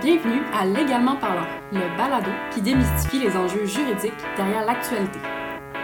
Bienvenue 0.00 0.42
à 0.54 0.64
Légalement 0.64 1.16
parlant, 1.16 1.48
le 1.72 1.96
balado 1.96 2.30
qui 2.52 2.62
démystifie 2.62 3.18
les 3.18 3.36
enjeux 3.36 3.66
juridiques 3.66 4.12
derrière 4.36 4.64
l'actualité. 4.64 5.18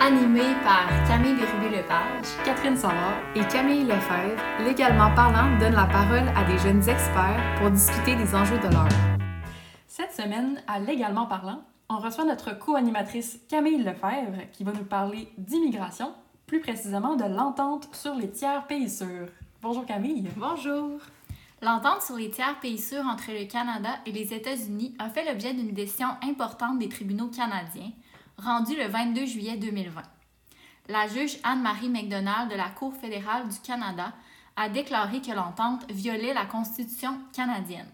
Animé 0.01 0.43
par 0.63 0.87
Camille 1.09 1.35
Bérubé-Lepage, 1.35 2.27
Catherine 2.45 2.77
Savard 2.77 3.19
et 3.35 3.45
Camille 3.49 3.83
Lefebvre, 3.83 4.41
Légalement 4.61 5.13
parlant 5.17 5.59
donne 5.59 5.75
la 5.75 5.87
parole 5.87 6.29
à 6.37 6.45
des 6.45 6.57
jeunes 6.59 6.89
experts 6.89 7.57
pour 7.59 7.73
discuter 7.73 8.15
des 8.15 8.33
enjeux 8.37 8.59
de 8.59 8.69
l'heure. 8.73 8.89
Cette 9.89 10.13
semaine, 10.13 10.63
à 10.69 10.79
Légalement 10.79 11.27
parlant, 11.27 11.63
on 11.89 11.99
reçoit 11.99 12.25
notre 12.25 12.57
co-animatrice 12.57 13.41
Camille 13.49 13.83
Lefebvre 13.83 14.49
qui 14.53 14.63
va 14.63 14.71
nous 14.71 14.85
parler 14.85 15.29
d'immigration, 15.39 16.13
plus 16.47 16.61
précisément 16.61 17.17
de 17.17 17.25
l'entente 17.25 17.89
sur 17.91 18.15
les 18.15 18.31
tiers 18.31 18.65
pays 18.69 18.89
sûrs. 18.89 19.27
Bonjour 19.61 19.85
Camille. 19.85 20.29
Bonjour. 20.37 21.01
L'entente 21.65 22.03
sur 22.03 22.17
les 22.17 22.29
tiers 22.29 22.61
pays 22.61 22.79
sûrs 22.79 23.07
entre 23.07 23.33
le 23.33 23.47
Canada 23.47 23.99
et 24.05 24.13
les 24.13 24.35
États-Unis 24.35 24.95
a 24.99 25.09
fait 25.09 25.25
l'objet 25.25 25.55
d'une 25.55 25.73
décision 25.73 26.09
importante 26.23 26.79
des 26.79 26.91
tribunaux 26.91 27.29
canadiens, 27.29 27.91
rendue 28.37 28.77
le 28.77 28.87
22 28.87 29.25
juillet 29.25 29.57
2020. 29.57 30.03
La 30.89 31.09
juge 31.09 31.39
Anne-Marie 31.43 31.89
McDonald 31.89 32.51
de 32.51 32.57
la 32.57 32.69
Cour 32.69 32.93
fédérale 32.95 33.49
du 33.49 33.59
Canada 33.61 34.13
a 34.57 34.69
déclaré 34.69 35.23
que 35.23 35.33
l'entente 35.33 35.91
violait 35.91 36.35
la 36.35 36.45
Constitution 36.45 37.19
canadienne. 37.33 37.89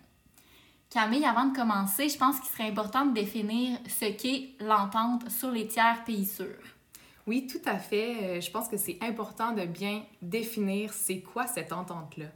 Camille, 0.90 1.24
avant 1.24 1.44
de 1.44 1.56
commencer, 1.56 2.08
je 2.08 2.18
pense 2.18 2.40
qu'il 2.40 2.50
serait 2.50 2.70
important 2.70 3.06
de 3.06 3.14
définir 3.14 3.78
ce 3.86 4.06
qu'est 4.06 4.48
l'entente 4.58 5.30
sur 5.30 5.52
les 5.52 5.68
tiers 5.68 6.02
pays 6.04 6.26
sûrs. 6.26 6.74
Oui, 7.28 7.46
tout 7.46 7.62
à 7.66 7.78
fait. 7.78 8.16
Euh, 8.22 8.40
je 8.40 8.50
pense 8.50 8.66
que 8.66 8.76
c'est 8.76 8.98
important 9.00 9.52
de 9.52 9.64
bien 9.64 10.02
définir 10.20 10.92
c'est 10.92 11.20
quoi 11.20 11.46
cette 11.46 11.72
entente-là. 11.72 12.26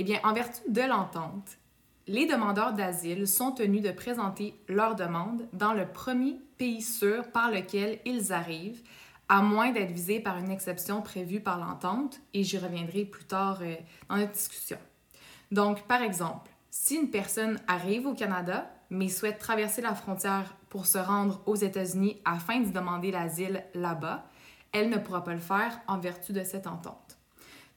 Eh 0.00 0.04
bien, 0.04 0.20
en 0.22 0.32
vertu 0.32 0.60
de 0.68 0.82
l'entente, 0.82 1.58
les 2.06 2.26
demandeurs 2.26 2.72
d'asile 2.72 3.26
sont 3.26 3.50
tenus 3.50 3.82
de 3.82 3.90
présenter 3.90 4.54
leur 4.68 4.94
demande 4.94 5.48
dans 5.52 5.72
le 5.74 5.88
premier 5.88 6.36
pays 6.56 6.82
sûr 6.82 7.28
par 7.32 7.50
lequel 7.50 7.98
ils 8.04 8.32
arrivent, 8.32 8.80
à 9.28 9.42
moins 9.42 9.72
d'être 9.72 9.90
visés 9.90 10.20
par 10.20 10.38
une 10.38 10.52
exception 10.52 11.02
prévue 11.02 11.40
par 11.40 11.58
l'entente, 11.58 12.20
et 12.32 12.44
j'y 12.44 12.58
reviendrai 12.58 13.04
plus 13.06 13.24
tard 13.24 13.58
euh, 13.62 13.74
dans 14.08 14.18
notre 14.18 14.32
discussion. 14.32 14.78
Donc, 15.50 15.82
par 15.88 16.00
exemple, 16.00 16.48
si 16.70 16.94
une 16.94 17.10
personne 17.10 17.58
arrive 17.66 18.06
au 18.06 18.14
Canada, 18.14 18.70
mais 18.90 19.08
souhaite 19.08 19.38
traverser 19.38 19.82
la 19.82 19.96
frontière 19.96 20.54
pour 20.68 20.86
se 20.86 20.98
rendre 20.98 21.42
aux 21.44 21.56
États-Unis 21.56 22.22
afin 22.24 22.60
de 22.60 22.70
demander 22.70 23.10
l'asile 23.10 23.64
là-bas, 23.74 24.26
elle 24.70 24.90
ne 24.90 24.98
pourra 24.98 25.24
pas 25.24 25.34
le 25.34 25.40
faire 25.40 25.80
en 25.88 25.98
vertu 25.98 26.32
de 26.32 26.44
cette 26.44 26.68
entente. 26.68 27.07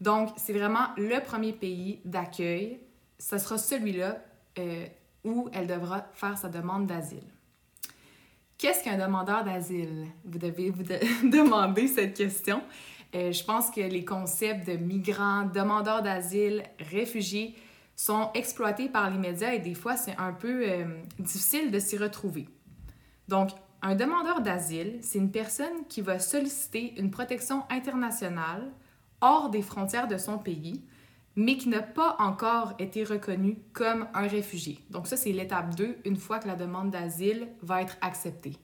Donc, 0.02 0.30
c'est 0.35 0.53
vraiment 0.53 0.88
le 0.97 1.23
premier 1.23 1.53
pays 1.53 2.02
d'accueil. 2.03 2.80
Ce 3.19 3.38
sera 3.38 3.59
celui-là 3.59 4.17
euh, 4.57 4.85
où 5.23 5.47
elle 5.53 5.67
devra 5.67 6.07
faire 6.13 6.38
sa 6.38 6.49
demande 6.49 6.88
d'asile. 6.88 7.23
Qu'est-ce 8.57 8.83
qu'un 8.83 8.97
demandeur 8.97 9.44
d'asile? 9.44 10.07
Vous 10.25 10.39
devez 10.39 10.72
vous 10.72 10.83
demander 11.29 11.88
cette 11.88 12.16
question. 12.16 12.61
Euh, 13.13 13.31
je 13.31 13.44
pense 13.44 13.69
que 13.69 13.81
les 13.81 14.03
concepts 14.03 14.67
de 14.67 14.73
migrants, 14.73 15.44
demandeurs 15.44 16.02
d'asile, 16.02 16.63
réfugiés 16.79 17.55
sont 17.95 18.31
exploités 18.33 18.89
par 18.89 19.09
les 19.11 19.17
médias 19.17 19.53
et 19.53 19.59
des 19.59 19.75
fois 19.75 19.97
c'est 19.97 20.16
un 20.17 20.33
peu 20.33 20.63
euh, 20.67 20.85
difficile 21.19 21.69
de 21.72 21.77
s'y 21.77 21.97
retrouver. 21.97 22.47
Donc, 23.27 23.49
un 23.83 23.95
demandeur 23.95 24.41
d'asile, 24.41 24.99
c'est 25.02 25.17
une 25.19 25.31
personne 25.31 25.85
qui 25.89 26.02
va 26.02 26.19
solliciter 26.19 26.94
une 26.97 27.11
protection 27.11 27.63
internationale 27.69 28.72
hors 29.22 29.50
des 29.50 29.61
frontières 29.61 30.08
de 30.08 30.17
son 30.17 30.38
pays, 30.38 30.83
mais 31.36 31.58
qui 31.58 31.69
n'a 31.69 31.81
pas 31.81 32.16
encore 32.19 32.73
été 32.80 33.03
reconnu 33.03 33.58
comme 33.73 34.08
un 34.13 34.28
réfugié. 34.28 34.80
Donc 34.89 35.08
ça, 35.08 35.16
c'est 35.16 35.31
l'étape 35.31 35.75
2, 35.75 36.00
une 36.05 36.17
fois 36.17 36.39
que 36.39 36.47
la 36.47 36.55
demande 36.55 36.91
d'asile 36.91 37.47
va 37.61 37.81
être 37.81 37.97
acceptée. 38.02 38.58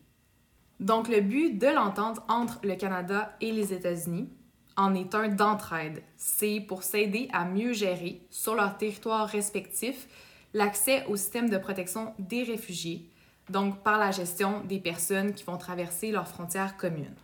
Donc 0.80 1.08
le 1.08 1.22
but 1.22 1.58
de 1.58 1.68
l'entente 1.68 2.20
entre 2.28 2.60
le 2.64 2.76
Canada 2.76 3.36
et 3.42 3.52
les 3.52 3.74
États-Unis 3.74 4.30
en 4.76 4.94
est 4.94 5.16
un 5.16 5.30
d'entraide. 5.30 6.04
C'est 6.18 6.60
pour 6.60 6.84
s'aider 6.84 7.30
à 7.34 7.46
mieux 7.46 7.74
gérer 7.74 8.22
sur 8.30 8.54
leur 8.54 8.78
territoire 8.78 9.28
respectif 9.28 10.08
l'accès 10.54 11.04
au 11.08 11.16
système 11.16 11.50
de 11.50 11.58
protection 11.58 12.14
des 12.20 12.44
réfugiés, 12.44 13.10
donc 13.50 13.82
par 13.82 13.98
la 13.98 14.12
gestion 14.12 14.64
des 14.66 14.80
personnes 14.80 15.34
qui 15.34 15.44
vont 15.44 15.58
traverser 15.58 16.12
leurs 16.12 16.28
frontières 16.28 16.78
communes. 16.78 17.16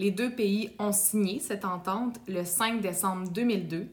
Les 0.00 0.10
deux 0.10 0.30
pays 0.30 0.70
ont 0.78 0.92
signé 0.92 1.40
cette 1.40 1.66
entente 1.66 2.20
le 2.26 2.42
5 2.42 2.80
décembre 2.80 3.28
2002, 3.28 3.86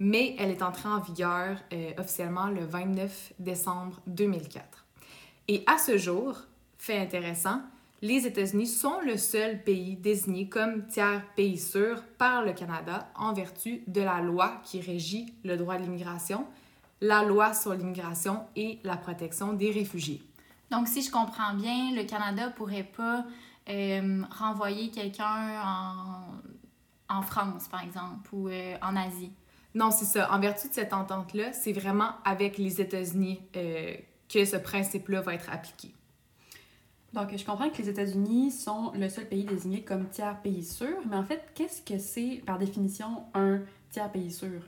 mais 0.00 0.34
elle 0.36 0.50
est 0.50 0.60
entrée 0.60 0.88
en 0.88 0.98
vigueur 0.98 1.56
euh, 1.72 1.92
officiellement 1.98 2.48
le 2.48 2.64
29 2.64 3.34
décembre 3.38 4.00
2004. 4.08 4.84
Et 5.46 5.62
à 5.68 5.78
ce 5.78 5.96
jour, 5.96 6.36
fait 6.78 6.98
intéressant, 6.98 7.60
les 8.00 8.26
États-Unis 8.26 8.66
sont 8.66 8.98
le 9.06 9.16
seul 9.16 9.62
pays 9.62 9.94
désigné 9.94 10.48
comme 10.48 10.88
tiers 10.88 11.22
pays 11.36 11.58
sûr 11.58 12.02
par 12.18 12.42
le 12.42 12.54
Canada 12.54 13.08
en 13.14 13.32
vertu 13.32 13.84
de 13.86 14.00
la 14.00 14.20
loi 14.20 14.60
qui 14.64 14.80
régit 14.80 15.32
le 15.44 15.56
droit 15.56 15.76
de 15.76 15.84
l'immigration, 15.84 16.44
la 17.00 17.22
loi 17.22 17.54
sur 17.54 17.72
l'immigration 17.72 18.40
et 18.56 18.80
la 18.82 18.96
protection 18.96 19.52
des 19.52 19.70
réfugiés. 19.70 20.24
Donc, 20.72 20.88
si 20.88 21.02
je 21.02 21.10
comprends 21.12 21.54
bien, 21.54 21.94
le 21.94 22.02
Canada 22.02 22.50
pourrait 22.50 22.90
pas 22.96 23.24
euh, 23.68 24.22
renvoyer 24.30 24.90
quelqu'un 24.90 25.60
en, 27.08 27.22
France, 27.22 27.68
par 27.68 27.82
exemple, 27.82 28.28
ou 28.32 28.48
euh, 28.48 28.76
en 28.82 28.96
Asie. 28.96 29.32
Non, 29.74 29.90
c'est 29.90 30.04
ça. 30.04 30.32
En 30.32 30.40
vertu 30.40 30.68
de 30.68 30.74
cette 30.74 30.92
entente-là, 30.92 31.52
c'est 31.52 31.72
vraiment 31.72 32.10
avec 32.24 32.58
les 32.58 32.80
États-Unis 32.80 33.40
euh, 33.56 33.94
que 34.28 34.44
ce 34.44 34.56
principe-là 34.56 35.20
va 35.20 35.34
être 35.34 35.50
appliqué. 35.50 35.94
Donc, 37.12 37.36
je 37.36 37.44
comprends 37.44 37.68
que 37.68 37.78
les 37.78 37.90
États-Unis 37.90 38.50
sont 38.50 38.92
le 38.94 39.08
seul 39.08 39.28
pays 39.28 39.44
désigné 39.44 39.82
comme 39.82 40.08
tiers 40.08 40.40
pays 40.40 40.64
sûr, 40.64 40.96
mais 41.08 41.16
en 41.16 41.24
fait, 41.24 41.42
qu'est-ce 41.54 41.82
que 41.82 41.98
c'est 41.98 42.42
par 42.46 42.58
définition 42.58 43.24
un 43.34 43.60
tiers 43.90 44.10
pays 44.10 44.32
sûr? 44.32 44.62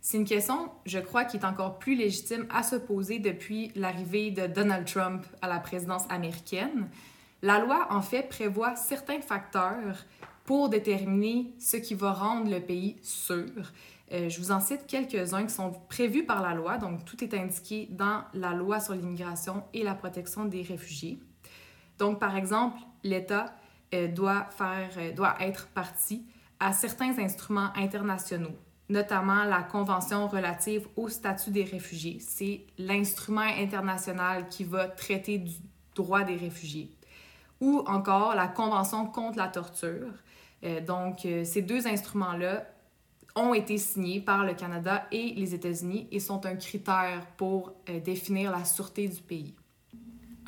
C'est 0.00 0.16
une 0.16 0.24
question, 0.24 0.70
je 0.86 0.98
crois, 0.98 1.24
qui 1.24 1.36
est 1.36 1.44
encore 1.44 1.78
plus 1.78 1.94
légitime 1.94 2.46
à 2.48 2.62
se 2.62 2.76
poser 2.76 3.18
depuis 3.18 3.72
l'arrivée 3.74 4.30
de 4.30 4.46
Donald 4.46 4.86
Trump 4.86 5.26
à 5.42 5.48
la 5.48 5.58
présidence 5.58 6.04
américaine. 6.08 6.88
La 7.42 7.58
loi, 7.58 7.88
en 7.90 8.02
fait, 8.02 8.28
prévoit 8.28 8.76
certains 8.76 9.20
facteurs 9.20 10.04
pour 10.44 10.68
déterminer 10.68 11.54
ce 11.58 11.76
qui 11.76 11.94
va 11.94 12.12
rendre 12.12 12.50
le 12.50 12.60
pays 12.60 12.96
sûr. 13.02 13.50
Euh, 14.12 14.28
je 14.28 14.38
vous 14.38 14.52
en 14.52 14.60
cite 14.60 14.86
quelques-uns 14.86 15.44
qui 15.44 15.52
sont 15.52 15.72
prévus 15.88 16.24
par 16.24 16.40
la 16.40 16.54
loi, 16.54 16.78
donc 16.78 17.04
tout 17.04 17.22
est 17.24 17.34
indiqué 17.34 17.88
dans 17.90 18.22
la 18.34 18.52
loi 18.52 18.78
sur 18.78 18.94
l'immigration 18.94 19.64
et 19.74 19.82
la 19.82 19.94
protection 19.94 20.44
des 20.44 20.62
réfugiés. 20.62 21.18
Donc, 21.98 22.20
par 22.20 22.36
exemple, 22.36 22.78
l'État 23.02 23.54
euh, 23.94 24.06
doit, 24.06 24.46
faire, 24.56 24.90
euh, 24.98 25.12
doit 25.12 25.34
être 25.40 25.66
parti 25.68 26.24
à 26.60 26.72
certains 26.72 27.18
instruments 27.18 27.70
internationaux, 27.74 28.56
notamment 28.88 29.44
la 29.44 29.62
Convention 29.62 30.28
relative 30.28 30.86
au 30.96 31.08
statut 31.08 31.50
des 31.50 31.64
réfugiés. 31.64 32.18
C'est 32.20 32.64
l'instrument 32.78 33.40
international 33.40 34.48
qui 34.48 34.62
va 34.62 34.86
traiter 34.86 35.38
du 35.38 35.56
droit 35.94 36.22
des 36.22 36.36
réfugiés. 36.36 36.95
Ou 37.60 37.82
encore 37.86 38.34
la 38.34 38.48
Convention 38.48 39.06
contre 39.06 39.38
la 39.38 39.48
torture. 39.48 40.12
Euh, 40.64 40.80
donc, 40.80 41.26
ces 41.44 41.62
deux 41.62 41.86
instruments-là 41.86 42.66
ont 43.34 43.52
été 43.52 43.76
signés 43.78 44.20
par 44.20 44.44
le 44.44 44.54
Canada 44.54 45.06
et 45.12 45.34
les 45.34 45.54
États-Unis 45.54 46.08
et 46.10 46.20
sont 46.20 46.46
un 46.46 46.56
critère 46.56 47.26
pour 47.36 47.74
définir 48.02 48.50
la 48.50 48.64
sûreté 48.64 49.08
du 49.08 49.20
pays. 49.20 49.54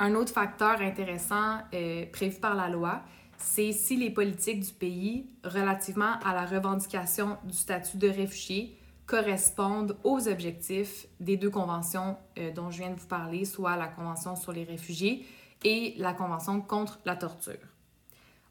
Un 0.01 0.15
autre 0.15 0.31
facteur 0.31 0.79
intéressant 0.79 1.57
euh, 1.73 2.05
prévu 2.11 2.39
par 2.39 2.55
la 2.55 2.69
loi, 2.69 3.01
c'est 3.37 3.73
si 3.73 3.97
les 3.97 4.09
politiques 4.09 4.61
du 4.61 4.71
pays 4.71 5.29
relativement 5.43 6.17
à 6.23 6.33
la 6.33 6.45
revendication 6.45 7.37
du 7.43 7.53
statut 7.53 7.97
de 7.97 8.07
réfugié 8.07 8.77
correspondent 9.05 9.97
aux 10.05 10.29
objectifs 10.29 11.05
des 11.19 11.35
deux 11.35 11.49
conventions 11.49 12.15
euh, 12.37 12.51
dont 12.51 12.71
je 12.71 12.77
viens 12.77 12.91
de 12.91 12.99
vous 12.99 13.07
parler, 13.07 13.43
soit 13.43 13.75
la 13.75 13.87
Convention 13.87 14.37
sur 14.37 14.53
les 14.53 14.63
réfugiés 14.63 15.25
et 15.63 15.95
la 15.97 16.13
Convention 16.13 16.61
contre 16.61 16.99
la 17.05 17.15
torture. 17.15 17.53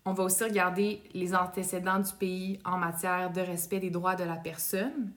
On 0.05 0.12
va 0.12 0.25
aussi 0.25 0.44
regarder 0.44 1.02
les 1.12 1.34
antécédents 1.34 1.99
du 1.99 2.12
pays 2.12 2.58
en 2.64 2.78
matière 2.78 3.31
de 3.31 3.40
respect 3.40 3.81
des 3.81 3.90
droits 3.90 4.16
de 4.16 4.25
la 4.25 4.37
personne 4.37 5.12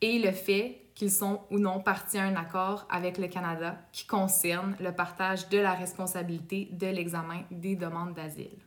et 0.00 0.18
le 0.18 0.32
fait 0.32 0.82
qu'ils 0.94 1.10
sont 1.10 1.40
ou 1.50 1.58
non 1.58 1.80
partis 1.80 2.18
à 2.18 2.24
un 2.24 2.36
accord 2.36 2.86
avec 2.90 3.18
le 3.18 3.26
Canada 3.26 3.78
qui 3.92 4.06
concerne 4.06 4.76
le 4.80 4.92
partage 4.92 5.48
de 5.48 5.58
la 5.58 5.72
responsabilité 5.72 6.68
de 6.72 6.86
l'examen 6.86 7.42
des 7.50 7.74
demandes 7.74 8.14
d'asile. 8.14 8.58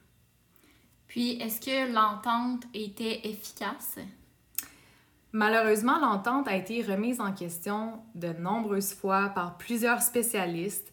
Puis, 1.07 1.33
est-ce 1.41 1.61
que 1.61 1.93
l'entente 1.93 2.63
était 2.73 3.27
efficace? 3.27 3.97
Malheureusement, 5.31 5.99
l'entente 5.99 6.47
a 6.47 6.55
été 6.55 6.81
remise 6.81 7.21
en 7.21 7.31
question 7.31 8.01
de 8.15 8.29
nombreuses 8.33 8.93
fois 8.93 9.29
par 9.29 9.57
plusieurs 9.57 10.01
spécialistes 10.01 10.91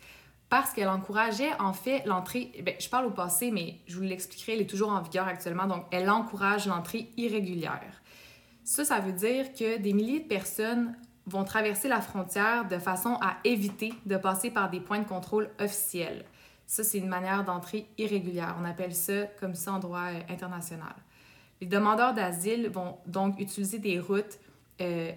parce 0.55 0.73
qu'elle 0.73 0.89
encourageait 0.89 1.51
en 1.59 1.73
fait 1.73 2.05
l'entrée, 2.06 2.53
bien, 2.62 2.75
je 2.79 2.89
parle 2.89 3.06
au 3.06 3.11
passé, 3.11 3.51
mais 3.51 3.81
je 3.89 3.97
vous 3.97 4.03
l'expliquerai, 4.03 4.53
elle 4.53 4.61
est 4.61 4.71
toujours 4.71 4.91
en 4.91 5.03
vigueur 5.03 5.27
actuellement, 5.27 5.67
donc 5.67 5.85
elle 5.91 6.09
encourage 6.09 6.69
l'entrée 6.69 7.11
irrégulière. 7.17 8.01
Ça, 8.62 8.85
ça 8.85 9.01
veut 9.01 9.11
dire 9.12 9.53
que 9.53 9.79
des 9.79 9.93
milliers 9.93 10.21
de 10.21 10.29
personnes 10.29 10.97
vont 11.27 11.43
traverser 11.43 11.89
la 11.89 12.01
frontière 12.01 12.69
de 12.69 12.79
façon 12.79 13.19
à 13.21 13.39
éviter 13.43 13.95
de 14.06 14.17
passer 14.17 14.53
par 14.53 14.71
des 14.71 14.79
points 14.79 15.01
de 15.01 15.09
contrôle 15.09 15.51
officiels. 15.59 16.25
Ça, 16.69 16.85
c'est 16.85 16.99
une 16.99 17.09
manière 17.09 17.43
d'entrée 17.43 17.89
irrégulière. 17.99 18.55
On 18.61 18.65
appelle 18.65 18.95
ça 18.95 19.25
comme 19.41 19.56
ça 19.56 19.73
en 19.73 19.81
droit 19.81 20.12
euh, 20.12 20.21
international. 20.29 20.95
Les 21.61 21.67
demandeurs 21.67 22.15
d'asile 22.15 22.69
vont 22.69 22.99
donc 23.06 23.41
utiliser 23.41 23.81
des 23.81 23.99
routes 23.99 24.39
euh, 24.81 25.11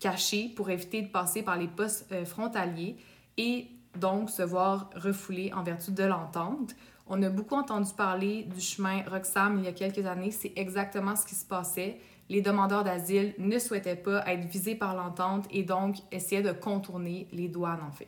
cachées 0.00 0.50
pour 0.56 0.70
éviter 0.70 1.02
de 1.02 1.08
passer 1.08 1.44
par 1.44 1.56
les 1.56 1.68
postes 1.68 2.10
euh, 2.10 2.24
frontaliers 2.24 2.96
et 3.36 3.68
donc 3.96 4.30
se 4.30 4.42
voir 4.42 4.90
refoulés 4.94 5.52
en 5.52 5.62
vertu 5.62 5.92
de 5.92 6.04
l'entente. 6.04 6.74
On 7.06 7.22
a 7.22 7.28
beaucoup 7.28 7.56
entendu 7.56 7.92
parler 7.92 8.44
du 8.44 8.60
chemin 8.60 9.02
Roxham 9.10 9.58
il 9.58 9.64
y 9.64 9.68
a 9.68 9.72
quelques 9.72 10.06
années. 10.06 10.30
C'est 10.30 10.52
exactement 10.56 11.16
ce 11.16 11.26
qui 11.26 11.34
se 11.34 11.44
passait. 11.44 11.98
Les 12.28 12.42
demandeurs 12.42 12.84
d'asile 12.84 13.34
ne 13.38 13.58
souhaitaient 13.58 13.96
pas 13.96 14.24
être 14.28 14.46
visés 14.46 14.76
par 14.76 14.94
l'entente 14.94 15.46
et 15.50 15.64
donc 15.64 15.96
essayaient 16.12 16.42
de 16.42 16.52
contourner 16.52 17.26
les 17.32 17.48
douanes, 17.48 17.82
en 17.82 17.90
fait. 17.90 18.06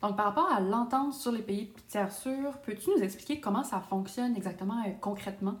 Donc, 0.00 0.16
par 0.16 0.26
rapport 0.26 0.50
à 0.50 0.60
l'entente 0.60 1.12
sur 1.12 1.32
les 1.32 1.42
pays 1.42 1.72
tiers 1.88 2.12
sûrs, 2.12 2.56
peux-tu 2.64 2.90
nous 2.96 3.02
expliquer 3.02 3.40
comment 3.40 3.64
ça 3.64 3.80
fonctionne 3.80 4.36
exactement 4.36 4.82
euh, 4.86 4.92
concrètement? 5.00 5.56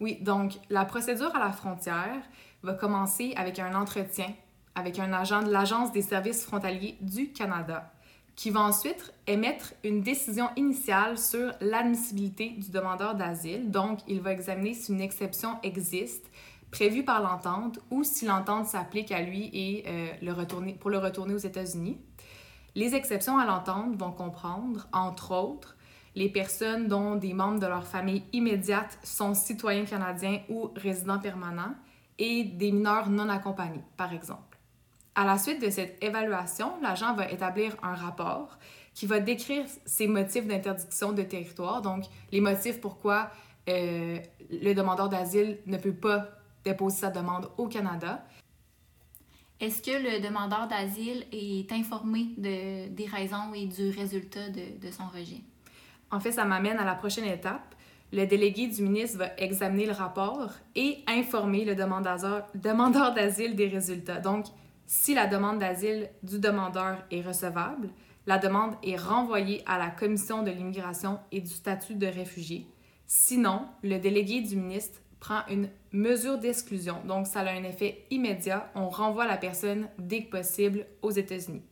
Oui, 0.00 0.18
donc 0.20 0.58
la 0.70 0.84
procédure 0.84 1.34
à 1.34 1.40
la 1.40 1.50
frontière 1.50 2.22
va 2.62 2.74
commencer 2.74 3.32
avec 3.36 3.58
un 3.58 3.74
entretien 3.74 4.32
avec 4.78 5.00
un 5.00 5.12
agent 5.12 5.42
de 5.42 5.50
l'Agence 5.50 5.92
des 5.92 6.02
services 6.02 6.44
frontaliers 6.44 6.96
du 7.00 7.32
Canada 7.32 7.92
qui 8.36 8.50
va 8.50 8.60
ensuite 8.60 9.12
émettre 9.26 9.74
une 9.82 10.00
décision 10.00 10.48
initiale 10.54 11.18
sur 11.18 11.52
l'admissibilité 11.60 12.50
du 12.50 12.70
demandeur 12.70 13.16
d'asile. 13.16 13.68
Donc, 13.72 13.98
il 14.06 14.20
va 14.20 14.32
examiner 14.32 14.74
si 14.74 14.92
une 14.92 15.00
exception 15.00 15.56
existe 15.64 16.30
prévue 16.70 17.02
par 17.02 17.20
l'entente 17.20 17.80
ou 17.90 18.04
si 18.04 18.26
l'entente 18.26 18.66
s'applique 18.66 19.10
à 19.10 19.22
lui 19.22 19.50
et 19.52 19.84
euh, 19.88 20.06
le 20.22 20.32
retourner, 20.32 20.74
pour 20.74 20.90
le 20.90 20.98
retourner 20.98 21.34
aux 21.34 21.38
États-Unis. 21.38 21.98
Les 22.76 22.94
exceptions 22.94 23.38
à 23.38 23.44
l'entente 23.44 23.96
vont 23.96 24.12
comprendre, 24.12 24.86
entre 24.92 25.34
autres, 25.34 25.76
les 26.14 26.28
personnes 26.28 26.86
dont 26.86 27.16
des 27.16 27.32
membres 27.32 27.58
de 27.58 27.66
leur 27.66 27.88
famille 27.88 28.22
immédiate 28.32 29.00
sont 29.02 29.34
citoyens 29.34 29.84
canadiens 29.84 30.42
ou 30.48 30.70
résidents 30.76 31.18
permanents 31.18 31.74
et 32.20 32.44
des 32.44 32.70
mineurs 32.70 33.10
non 33.10 33.28
accompagnés, 33.28 33.82
par 33.96 34.12
exemple. 34.12 34.47
À 35.18 35.24
la 35.24 35.36
suite 35.36 35.60
de 35.60 35.68
cette 35.68 36.00
évaluation, 36.00 36.74
l'agent 36.80 37.12
va 37.12 37.28
établir 37.28 37.74
un 37.82 37.96
rapport 37.96 38.56
qui 38.94 39.04
va 39.04 39.18
décrire 39.18 39.64
ses 39.84 40.06
motifs 40.06 40.46
d'interdiction 40.46 41.10
de 41.10 41.22
territoire, 41.22 41.82
donc 41.82 42.04
les 42.30 42.40
motifs 42.40 42.80
pourquoi 42.80 43.28
euh, 43.68 44.20
le 44.48 44.74
demandeur 44.74 45.08
d'asile 45.08 45.58
ne 45.66 45.76
peut 45.76 45.92
pas 45.92 46.28
déposer 46.62 46.98
sa 46.98 47.10
demande 47.10 47.50
au 47.58 47.66
Canada. 47.66 48.24
Est-ce 49.58 49.82
que 49.82 49.90
le 49.90 50.22
demandeur 50.24 50.68
d'asile 50.68 51.26
est 51.32 51.72
informé 51.72 52.28
de, 52.36 52.86
des 52.86 53.06
raisons 53.06 53.52
et 53.54 53.66
du 53.66 53.90
résultat 53.90 54.50
de, 54.50 54.78
de 54.80 54.92
son 54.92 55.08
rejet? 55.08 55.42
En 56.12 56.20
fait, 56.20 56.30
ça 56.30 56.44
m'amène 56.44 56.78
à 56.78 56.84
la 56.84 56.94
prochaine 56.94 57.24
étape. 57.24 57.74
Le 58.12 58.24
délégué 58.24 58.68
du 58.68 58.82
ministre 58.82 59.18
va 59.18 59.34
examiner 59.36 59.86
le 59.86 59.92
rapport 59.94 60.52
et 60.76 61.02
informer 61.08 61.64
le 61.64 61.74
demandeur 61.74 63.14
d'asile 63.14 63.56
des 63.56 63.66
résultats. 63.66 64.20
Donc, 64.20 64.46
si 64.88 65.14
la 65.14 65.26
demande 65.26 65.58
d'asile 65.58 66.08
du 66.22 66.38
demandeur 66.38 67.04
est 67.10 67.20
recevable, 67.20 67.90
la 68.26 68.38
demande 68.38 68.74
est 68.82 68.96
renvoyée 68.96 69.62
à 69.66 69.78
la 69.78 69.90
Commission 69.90 70.42
de 70.42 70.50
l'immigration 70.50 71.20
et 71.30 71.42
du 71.42 71.50
statut 71.50 71.94
de 71.94 72.06
réfugié. 72.06 72.66
Sinon, 73.06 73.66
le 73.82 73.98
délégué 73.98 74.40
du 74.40 74.56
ministre 74.56 75.00
prend 75.20 75.46
une 75.50 75.68
mesure 75.92 76.38
d'exclusion. 76.38 77.02
Donc, 77.06 77.26
ça 77.26 77.40
a 77.40 77.50
un 77.50 77.64
effet 77.64 78.06
immédiat. 78.10 78.70
On 78.74 78.88
renvoie 78.88 79.26
la 79.26 79.36
personne 79.36 79.88
dès 79.98 80.24
que 80.24 80.30
possible 80.30 80.86
aux 81.02 81.10
États-Unis. 81.10 81.62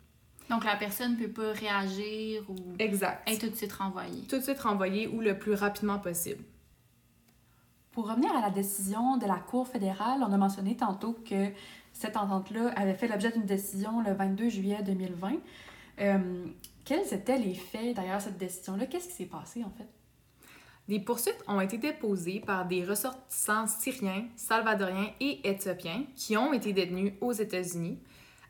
Donc, 0.51 0.67
la 0.67 0.77
personne 0.77 1.17
ne 1.17 1.27
peut 1.27 1.33
pas 1.33 1.53
réagir 1.53 2.43
ou 2.51 2.57
exact. 2.79 3.27
être 3.31 3.41
tout 3.41 3.51
de 3.51 3.57
suite 3.57 3.73
renvoyée. 3.73 4.23
Tout 4.29 4.37
de 4.37 4.43
suite 4.43 4.61
renvoyée 4.61 5.09
ou 5.09 5.23
le 5.23 5.39
plus 5.39 5.55
rapidement 5.55 5.99
possible. 5.99 6.45
Pour 7.93 8.11
revenir 8.11 8.31
à 8.37 8.43
la 8.43 8.51
décision 8.51 9.17
de 9.17 9.25
la 9.25 9.39
Cour 9.39 9.67
fédérale, 9.67 10.21
on 10.21 10.31
a 10.31 10.37
mentionné 10.37 10.77
tantôt 10.77 11.15
que 11.25 11.51
cette 11.99 12.17
entente-là 12.17 12.73
avait 12.77 12.95
fait 12.95 13.09
l'objet 13.09 13.33
d'une 13.33 13.47
décision 13.47 14.03
le 14.03 14.13
22 14.13 14.49
juillet 14.49 14.83
2020. 14.83 15.33
Euh, 16.01 16.47
quels 16.85 17.13
étaient 17.13 17.39
les 17.39 17.55
faits 17.55 17.97
derrière 17.97 18.21
cette 18.21 18.37
décision-là? 18.37 18.87
Qu'est-ce 18.87 19.09
qui 19.09 19.15
s'est 19.15 19.25
passé 19.25 19.65
en 19.65 19.71
fait? 19.71 19.89
Des 20.89 21.01
poursuites 21.01 21.43
ont 21.49 21.61
été 21.61 21.79
déposées 21.79 22.41
par 22.41 22.67
des 22.67 22.85
ressortissants 22.85 23.67
syriens, 23.67 24.27
salvadoriens 24.37 25.11
et 25.21 25.49
éthiopiens 25.49 26.05
qui 26.15 26.37
ont 26.37 26.53
été 26.53 26.73
détenus 26.73 27.15
aux 27.21 27.33
États-Unis 27.33 27.99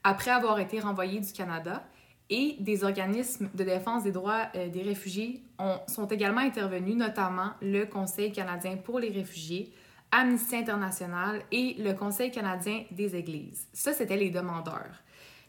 après 0.05 0.31
avoir 0.31 0.59
été 0.59 0.81
renvoyés 0.81 1.21
du 1.21 1.33
Canada 1.33 1.85
et 2.29 2.57
des 2.59 2.85
organismes 2.85 3.49
de 3.55 3.65
défense 3.65 4.03
des 4.03 4.13
droits 4.13 4.49
euh, 4.57 4.69
des 4.69 4.83
réfugiés 4.83 5.43
ont, 5.59 5.79
sont 5.87 6.07
également 6.07 6.41
intervenus, 6.41 6.97
notamment 6.97 7.53
le 7.63 7.85
Conseil 7.85 8.33
canadien 8.33 8.77
pour 8.77 8.99
les 8.99 9.11
réfugiés, 9.11 9.73
Amnesty 10.11 10.57
International 10.57 11.43
et 11.53 11.75
le 11.79 11.93
Conseil 11.93 12.31
canadien 12.31 12.85
des 12.91 13.17
Églises. 13.17 13.67
Ça, 13.73 13.93
c'était 13.93 14.17
les 14.17 14.31
demandeurs. 14.31 15.03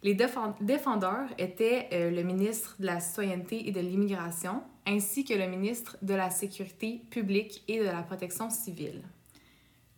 Les 0.04 0.14
défendeurs 0.14 1.28
étaient 1.38 1.90
euh, 1.92 2.12
le 2.12 2.24
ministre 2.24 2.76
de 2.80 2.86
la 2.86 3.00
Citoyenneté 3.00 3.68
et 3.68 3.72
de 3.72 3.80
l'Immigration, 3.80 4.62
ainsi 4.86 5.26
que 5.26 5.34
le 5.34 5.48
ministre 5.48 5.98
de 6.02 6.14
la 6.14 6.30
Sécurité 6.30 7.02
publique 7.10 7.64
et 7.68 7.80
de 7.80 7.86
la 7.86 8.04
Protection 8.04 8.50
civile. 8.50 9.02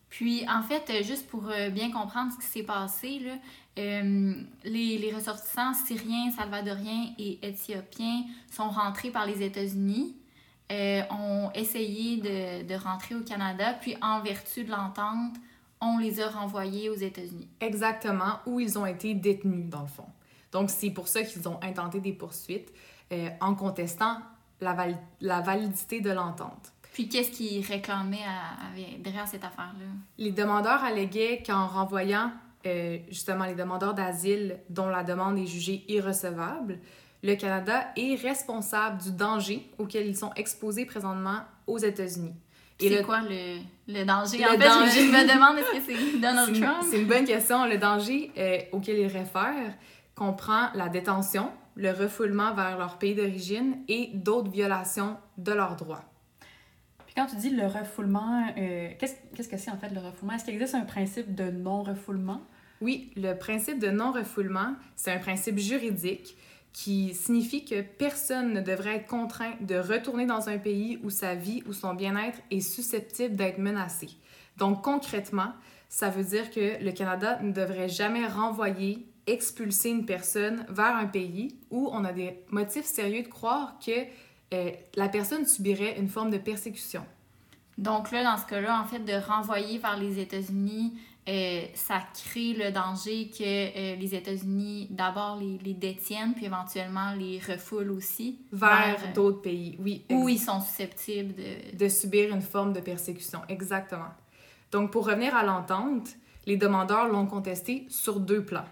Puis, 0.10 0.46
en 0.50 0.64
fait, 0.64 0.90
euh, 0.90 1.04
juste 1.04 1.28
pour 1.28 1.50
euh, 1.50 1.70
bien 1.70 1.92
comprendre 1.92 2.32
ce 2.32 2.38
qui 2.38 2.46
s'est 2.46 2.64
passé, 2.64 3.20
là, 3.20 3.36
les, 3.78 4.98
les, 4.98 5.14
ressortissants 5.16 5.74
syriens, 5.74 6.32
salvadoriens 6.32 7.14
et 7.18 7.40
éthiopiens 7.42 8.24
sont 8.52 8.68
rentrés 8.70 9.10
par 9.10 9.26
les 9.26 9.42
États-Unis 9.42 10.19
euh, 10.72 11.02
ont 11.10 11.52
essayé 11.54 12.18
de, 12.18 12.68
de, 12.68 12.76
rentrer 12.76 13.16
au 13.16 13.22
Canada, 13.22 13.74
puis 13.80 13.96
en 14.02 14.22
vertu 14.22 14.64
de 14.64 14.72
l'entente, 14.72 15.36
on 15.82 15.98
les 15.98 16.22
a 16.22 16.30
renvoyés 16.30 16.90
aux 16.90 16.96
États-Unis. 16.96 17.48
Exactement, 17.60 18.40
où 18.46 18.60
ils 18.60 18.78
ont 18.78 18.86
été 18.86 19.14
détenus, 19.14 19.70
dans 19.70 19.82
le 19.82 19.88
fond. 19.88 20.08
Donc, 20.52 20.70
c'est 20.70 20.92
pour 20.92 21.08
ça 21.08 21.24
qu'ils 21.24 21.48
ont 21.48 21.60
intenté 21.62 22.00
des 22.00 22.14
poursuites 22.14 22.72
euh, 23.12 23.30
en 23.40 23.56
contestant 23.56 24.18
la, 24.62 24.76
la 25.22 25.42
validité 25.42 26.02
de 26.02 26.12
l'entente. 26.12 26.74
Puis, 26.94 27.08
qu'est-ce 27.08 27.32
qu'ils 27.32 27.66
réclamaient 27.66 28.26
derrière 29.00 29.28
cette 29.28 29.44
affaire-là? 29.44 29.86
Les 30.18 30.32
demandeurs 30.32 30.84
alléguaient 30.84 31.42
qu'en 31.46 31.68
renvoyant 31.68 32.32
euh, 32.66 32.98
justement 33.08 33.46
les 33.46 33.56
demandeurs 33.56 33.94
d'asile 33.94 34.60
dont 34.70 34.90
la 34.90 35.06
demande 35.06 35.38
est 35.38 35.46
jugée 35.46 35.86
irrecevable, 35.88 36.80
le 37.24 37.36
Canada 37.36 37.88
est 37.96 38.16
responsable 38.16 39.02
du 39.02 39.12
danger 39.12 39.70
auquel 39.78 40.08
ils 40.08 40.16
sont 40.16 40.32
exposés 40.36 40.86
présentement 40.86 41.42
aux 41.68 41.78
États-Unis. 41.78 42.34
C'est 42.80 43.04
quoi 43.04 43.22
le, 43.22 43.60
le 43.88 44.06
danger? 44.06 44.46
en 44.46 44.52
fait, 44.52 44.62
je 44.62 45.12
me 45.12 45.34
demande 45.34 45.58
est-ce 45.58 45.72
que 45.72 45.94
c'est 45.94 46.18
Donald 46.22 46.54
Trump? 46.62 46.78
C'est 46.90 47.02
une 47.02 47.08
bonne 47.08 47.26
question. 47.26 47.66
Le 47.66 47.78
danger 47.78 48.32
euh, 48.38 48.58
auquel 48.72 49.00
il 49.00 49.08
réfère 49.08 49.74
comprend 50.16 50.70
la 50.76 50.88
détention, 50.88 51.52
le 51.76 51.92
refoulement 51.92 52.54
vers 52.54 52.78
leur 52.78 52.98
pays 52.98 53.16
d'origine 53.16 53.80
et 53.90 54.12
d'autres 54.14 54.50
violations 54.50 55.18
de 55.38 55.52
leurs 55.52 55.76
droits. 55.76 56.04
Puis 57.06 57.16
quand 57.16 57.26
tu 57.26 57.36
dis 57.36 57.50
le 57.50 57.66
refoulement, 57.66 58.48
euh, 58.58 58.92
qu'est-ce 58.98 59.50
que 59.50 59.58
c'est 59.58 59.72
en 59.72 59.78
fait 59.78 59.90
le 59.90 60.00
refoulement? 60.00 60.34
Est-ce 60.34 60.46
qu'il 60.46 60.54
existe 60.54 60.76
un 60.76 60.82
principe 60.86 61.36
de 61.36 61.52
non-refoulement? 61.52 62.42
Oui, 62.82 63.12
le 63.18 63.34
principe 63.34 63.80
de 63.80 63.90
non-refoulement, 63.90 64.76
c'est 64.96 65.12
un 65.12 65.18
principe 65.18 65.58
juridique 65.58 66.38
qui 66.80 67.14
signifie 67.14 67.66
que 67.66 67.82
personne 67.82 68.54
ne 68.54 68.62
devrait 68.62 68.96
être 68.96 69.08
contraint 69.08 69.52
de 69.60 69.76
retourner 69.76 70.26
dans 70.26 70.48
un 70.48 70.58
pays 70.58 70.98
où 71.04 71.10
sa 71.10 71.36
vie 71.36 71.62
ou 71.68 71.74
son 71.74 71.94
bien-être 71.94 72.40
est 72.52 72.62
susceptible 72.62 73.36
d'être 73.36 73.58
menacé. 73.58 74.08
Donc 74.56 74.82
concrètement, 74.82 75.52
ça 75.90 76.10
veut 76.10 76.24
dire 76.24 76.50
que 76.50 76.82
le 76.82 76.92
Canada 76.94 77.38
ne 77.42 77.52
devrait 77.52 77.90
jamais 77.90 78.26
renvoyer, 78.26 79.06
expulser 79.28 79.90
une 79.90 80.06
personne 80.06 80.66
vers 80.70 80.96
un 80.96 81.06
pays 81.06 81.60
où 81.70 81.90
on 81.92 82.06
a 82.06 82.14
des 82.14 82.40
motifs 82.50 82.86
sérieux 82.86 83.24
de 83.24 83.28
croire 83.28 83.78
que 83.86 84.06
euh, 84.54 84.72
la 84.96 85.10
personne 85.10 85.46
subirait 85.46 86.00
une 86.00 86.08
forme 86.08 86.30
de 86.30 86.38
persécution. 86.38 87.04
Donc 87.78 88.10
là, 88.12 88.24
dans 88.24 88.38
ce 88.38 88.46
cas-là, 88.46 88.82
en 88.82 88.86
fait, 88.86 89.00
de 89.00 89.22
renvoyer 89.28 89.80
vers 89.80 89.98
les 89.98 90.18
États-Unis, 90.18 90.94
euh, 91.30 91.66
ça 91.76 92.02
crée 92.14 92.54
le 92.54 92.72
danger 92.72 93.30
que 93.30 93.44
euh, 93.44 93.96
les 93.98 94.16
États-Unis 94.16 94.88
d'abord 94.90 95.38
les, 95.40 95.60
les, 95.64 95.76
détiennent, 95.76 96.34
puis 96.34 96.46
éventuellement 96.46 97.14
les 97.14 97.40
refoulent 97.40 97.92
aussi. 97.92 98.40
Vers, 98.52 98.98
euh, 99.00 99.14
d'autres 99.14 99.42
pays, 99.42 99.78
oui. 99.80 100.06
Où 100.10 100.28
ils 100.28 100.40
sont 100.40 100.60
susceptibles 100.60 101.36
de... 101.36 101.78
De 101.78 101.88
subir 101.88 102.34
une 102.34 102.42
forme 102.42 102.74
de 102.74 102.80
persécution, 102.80 103.42
exactement. 103.48 104.10
Donc, 104.72 104.92
pour 104.92 105.06
revenir 105.06 105.36
à 105.36 105.44
l'entente, 105.44 106.10
les 106.48 106.58
demandeurs 106.58 107.08
l'ont 107.08 107.28
contesté 107.28 107.86
sur 107.90 108.20
deux 108.20 108.44
plans. 108.44 108.68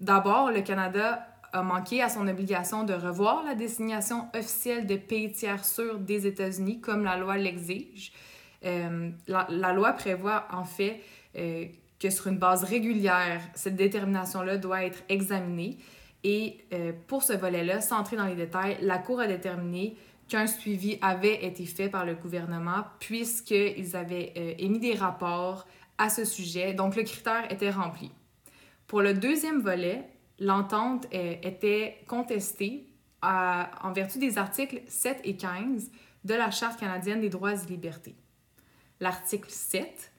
D'abord, 0.00 0.50
le 0.50 0.62
Canada 0.62 1.26
a 1.52 1.62
manqué 1.62 2.02
à 2.02 2.08
son 2.08 2.26
obligation 2.28 2.84
de 2.84 2.94
revoir 2.94 3.44
la 3.44 3.54
désignation 3.54 4.28
officielle 4.34 4.86
de 4.86 4.96
pays 4.96 5.32
tiers 5.32 5.64
sûrs 5.64 5.98
des 5.98 6.26
États-Unis, 6.26 6.80
comme 6.80 7.04
la 7.04 7.18
loi 7.18 7.36
l'exige. 7.36 8.12
la, 8.62 9.46
la, 9.50 9.72
loi 9.72 9.92
prévoit 9.92 10.48
en 10.50 10.64
fait 10.64 11.02
euh, 11.36 11.66
que 11.98 12.10
sur 12.10 12.26
une 12.26 12.38
base 12.38 12.64
régulière, 12.64 13.40
cette 13.54 13.76
détermination-là 13.76 14.56
doit 14.58 14.84
être 14.84 15.02
examinée. 15.08 15.78
Et 16.22 16.58
euh, 16.72 16.92
pour 17.06 17.22
ce 17.22 17.32
volet-là, 17.32 17.80
sans 17.80 17.98
entrer 17.98 18.16
dans 18.16 18.26
les 18.26 18.34
détails, 18.34 18.76
la 18.80 18.98
Cour 18.98 19.20
a 19.20 19.26
déterminé 19.26 19.96
qu'un 20.28 20.46
suivi 20.46 20.98
avait 21.02 21.44
été 21.44 21.66
fait 21.66 21.88
par 21.88 22.04
le 22.04 22.14
gouvernement 22.14 22.84
puisqu'ils 22.98 23.94
avaient 23.94 24.32
euh, 24.36 24.54
émis 24.58 24.80
des 24.80 24.94
rapports 24.94 25.66
à 25.98 26.08
ce 26.08 26.24
sujet. 26.24 26.74
Donc, 26.74 26.96
le 26.96 27.02
critère 27.02 27.50
était 27.50 27.70
rempli. 27.70 28.10
Pour 28.86 29.00
le 29.00 29.14
deuxième 29.14 29.60
volet, 29.60 30.02
l'entente 30.38 31.06
était 31.12 32.04
contestée 32.06 32.86
en 33.22 33.92
vertu 33.92 34.18
des 34.18 34.36
articles 34.36 34.82
7 34.88 35.20
et 35.24 35.36
15 35.36 35.90
de 36.24 36.34
la 36.34 36.50
Charte 36.50 36.80
canadienne 36.80 37.20
des 37.20 37.28
droits 37.28 37.54
et 37.54 37.66
libertés. 37.66 38.16
L'article 39.00 39.50
7, 39.50 40.12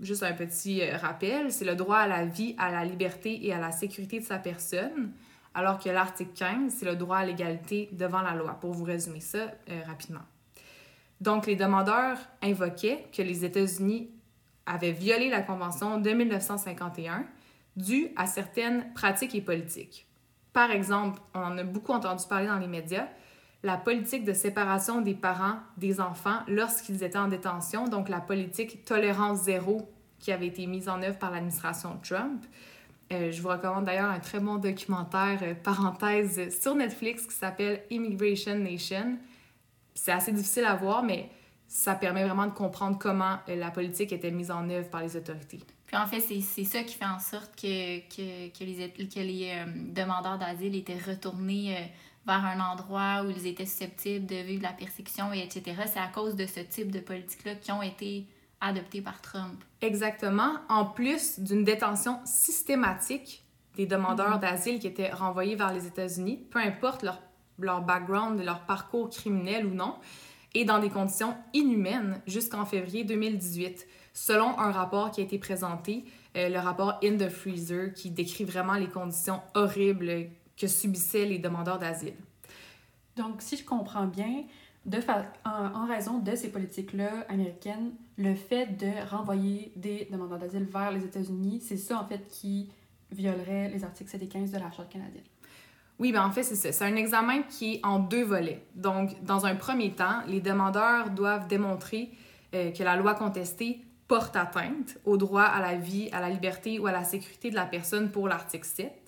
juste 0.00 0.22
un 0.22 0.32
petit 0.32 0.82
euh, 0.82 0.96
rappel, 0.96 1.52
c'est 1.52 1.64
le 1.64 1.74
droit 1.74 1.98
à 1.98 2.06
la 2.06 2.24
vie, 2.24 2.54
à 2.58 2.70
la 2.70 2.84
liberté 2.84 3.46
et 3.46 3.52
à 3.52 3.58
la 3.58 3.72
sécurité 3.72 4.20
de 4.20 4.24
sa 4.24 4.38
personne, 4.38 5.12
alors 5.54 5.78
que 5.78 5.88
l'article 5.88 6.32
15, 6.34 6.74
c'est 6.76 6.84
le 6.84 6.96
droit 6.96 7.18
à 7.18 7.24
l'égalité 7.24 7.88
devant 7.92 8.22
la 8.22 8.34
loi, 8.34 8.58
pour 8.60 8.72
vous 8.72 8.84
résumer 8.84 9.20
ça 9.20 9.38
euh, 9.38 9.80
rapidement. 9.86 10.24
Donc, 11.20 11.46
les 11.46 11.56
demandeurs 11.56 12.18
invoquaient 12.42 13.06
que 13.16 13.22
les 13.22 13.44
États-Unis 13.44 14.10
avaient 14.66 14.92
violé 14.92 15.30
la 15.30 15.42
Convention 15.42 16.00
de 16.00 16.10
1951 16.10 17.24
due 17.76 18.08
à 18.16 18.26
certaines 18.26 18.92
pratiques 18.94 19.34
et 19.34 19.40
politiques. 19.40 20.06
Par 20.52 20.70
exemple, 20.70 21.20
on 21.34 21.40
en 21.40 21.58
a 21.58 21.62
beaucoup 21.64 21.92
entendu 21.92 22.24
parler 22.28 22.46
dans 22.46 22.58
les 22.58 22.68
médias, 22.68 23.08
la 23.64 23.78
politique 23.78 24.24
de 24.24 24.34
séparation 24.34 25.00
des 25.00 25.14
parents 25.14 25.56
des 25.78 25.98
enfants 25.98 26.40
lorsqu'ils 26.46 27.02
étaient 27.02 27.18
en 27.18 27.28
détention, 27.28 27.88
donc 27.88 28.10
la 28.10 28.20
politique 28.20 28.84
tolérance 28.84 29.44
zéro 29.44 29.90
qui 30.18 30.32
avait 30.32 30.48
été 30.48 30.66
mise 30.66 30.88
en 30.88 31.02
œuvre 31.02 31.18
par 31.18 31.30
l'administration 31.30 31.98
Trump. 32.06 32.44
Euh, 33.10 33.32
je 33.32 33.40
vous 33.40 33.48
recommande 33.48 33.86
d'ailleurs 33.86 34.10
un 34.10 34.20
très 34.20 34.38
bon 34.38 34.56
documentaire, 34.56 35.38
euh, 35.42 35.54
parenthèse, 35.54 36.58
sur 36.60 36.74
Netflix 36.74 37.26
qui 37.26 37.34
s'appelle 37.34 37.82
Immigration 37.90 38.58
Nation. 38.58 39.16
C'est 39.94 40.12
assez 40.12 40.32
difficile 40.32 40.64
à 40.66 40.74
voir, 40.76 41.02
mais 41.02 41.30
ça 41.66 41.94
permet 41.94 42.24
vraiment 42.24 42.46
de 42.46 42.52
comprendre 42.52 42.98
comment 42.98 43.38
euh, 43.48 43.56
la 43.56 43.70
politique 43.70 44.12
était 44.12 44.30
mise 44.30 44.50
en 44.50 44.68
œuvre 44.68 44.90
par 44.90 45.00
les 45.02 45.16
autorités. 45.16 45.60
Puis 45.86 45.96
en 45.96 46.06
fait, 46.06 46.20
c'est 46.20 46.64
ça 46.64 46.82
qui 46.82 46.96
fait 46.96 47.04
en 47.06 47.18
sorte 47.18 47.54
que, 47.56 48.00
que, 48.08 48.48
que 48.58 48.64
les, 48.64 48.90
que 49.08 49.20
les 49.20 49.64
demandeurs 49.92 50.38
d'asile 50.38 50.74
étaient 50.74 50.98
retournés 50.98 51.76
vers 52.26 52.44
un 52.44 52.60
endroit 52.60 53.22
où 53.24 53.30
ils 53.30 53.46
étaient 53.46 53.66
susceptibles 53.66 54.26
de 54.26 54.36
vivre 54.36 54.62
la 54.62 54.72
persécution, 54.72 55.32
et 55.32 55.40
etc. 55.40 55.82
C'est 55.86 55.98
à 55.98 56.08
cause 56.08 56.36
de 56.36 56.46
ce 56.46 56.60
type 56.60 56.90
de 56.90 57.00
politique-là 57.00 57.56
qui 57.56 57.72
ont 57.72 57.82
été 57.82 58.26
adoptés 58.60 59.02
par 59.02 59.20
Trump. 59.20 59.62
Exactement. 59.80 60.54
En 60.68 60.86
plus 60.86 61.38
d'une 61.38 61.64
détention 61.64 62.20
systématique 62.24 63.42
des 63.76 63.86
demandeurs 63.86 64.38
mm-hmm. 64.38 64.40
d'asile 64.40 64.78
qui 64.78 64.86
étaient 64.86 65.10
renvoyés 65.10 65.56
vers 65.56 65.72
les 65.72 65.86
États-Unis, 65.86 66.46
peu 66.50 66.60
importe 66.60 67.02
leur, 67.02 67.20
leur 67.58 67.82
background, 67.82 68.42
leur 68.42 68.60
parcours 68.60 69.10
criminel 69.10 69.66
ou 69.66 69.74
non, 69.74 69.96
et 70.54 70.64
dans 70.64 70.78
des 70.78 70.88
conditions 70.88 71.36
inhumaines 71.52 72.22
jusqu'en 72.26 72.64
février 72.64 73.04
2018 73.04 73.86
selon 74.14 74.58
un 74.58 74.70
rapport 74.70 75.10
qui 75.10 75.20
a 75.20 75.24
été 75.24 75.38
présenté, 75.38 76.04
euh, 76.36 76.48
le 76.48 76.58
rapport 76.58 76.98
In 77.02 77.16
the 77.18 77.28
Freezer, 77.28 77.92
qui 77.92 78.10
décrit 78.10 78.44
vraiment 78.44 78.74
les 78.74 78.86
conditions 78.86 79.42
horribles 79.54 80.30
que 80.56 80.66
subissaient 80.66 81.26
les 81.26 81.38
demandeurs 81.38 81.78
d'asile. 81.78 82.14
Donc, 83.16 83.40
si 83.40 83.56
je 83.56 83.64
comprends 83.64 84.06
bien, 84.06 84.44
de 84.86 84.98
en, 85.44 85.86
raison 85.86 86.18
de 86.18 86.34
ces 86.34 86.50
politiques-là 86.50 87.24
américaines, 87.28 87.92
le 88.16 88.34
fait 88.34 88.66
de 88.66 89.08
renvoyer 89.10 89.72
des 89.76 90.08
demandeurs 90.10 90.38
d'asile 90.38 90.64
vers 90.64 90.90
les 90.90 91.04
États-Unis, 91.04 91.62
c'est 91.64 91.76
ça 91.76 91.98
en 91.98 92.06
fait 92.06 92.26
qui 92.28 92.70
violerait 93.10 93.70
les 93.70 93.84
articles 93.84 94.10
7 94.10 94.22
et 94.22 94.28
15 94.28 94.50
de 94.50 94.58
la 94.58 94.70
Charte 94.70 94.90
canadienne. 94.92 95.24
Oui, 95.98 96.12
ben 96.12 96.24
en 96.24 96.32
fait, 96.32 96.42
c'est 96.42 96.56
ça. 96.56 96.72
C'est 96.72 96.84
un 96.84 96.96
examen 96.96 97.42
qui 97.42 97.74
est 97.74 97.80
en 97.84 98.00
deux 98.00 98.24
volets. 98.24 98.66
Donc, 98.74 99.22
dans 99.22 99.46
un 99.46 99.54
premier 99.54 99.92
temps, 99.92 100.22
les 100.26 100.40
demandeurs 100.40 101.10
doivent 101.10 101.46
démontrer 101.46 102.10
euh, 102.52 102.72
que 102.72 102.82
la 102.82 102.96
loi 102.96 103.14
contestée 103.14 103.80
porte 104.08 104.34
atteinte 104.34 104.98
au 105.04 105.16
droit 105.16 105.44
à 105.44 105.60
la 105.60 105.76
vie, 105.76 106.08
à 106.12 106.20
la 106.20 106.30
liberté 106.30 106.78
ou 106.80 106.86
à 106.86 106.92
la 106.92 107.04
sécurité 107.04 107.50
de 107.50 107.54
la 107.54 107.64
personne 107.64 108.10
pour 108.10 108.28
l'article 108.28 108.66
7. 108.66 109.03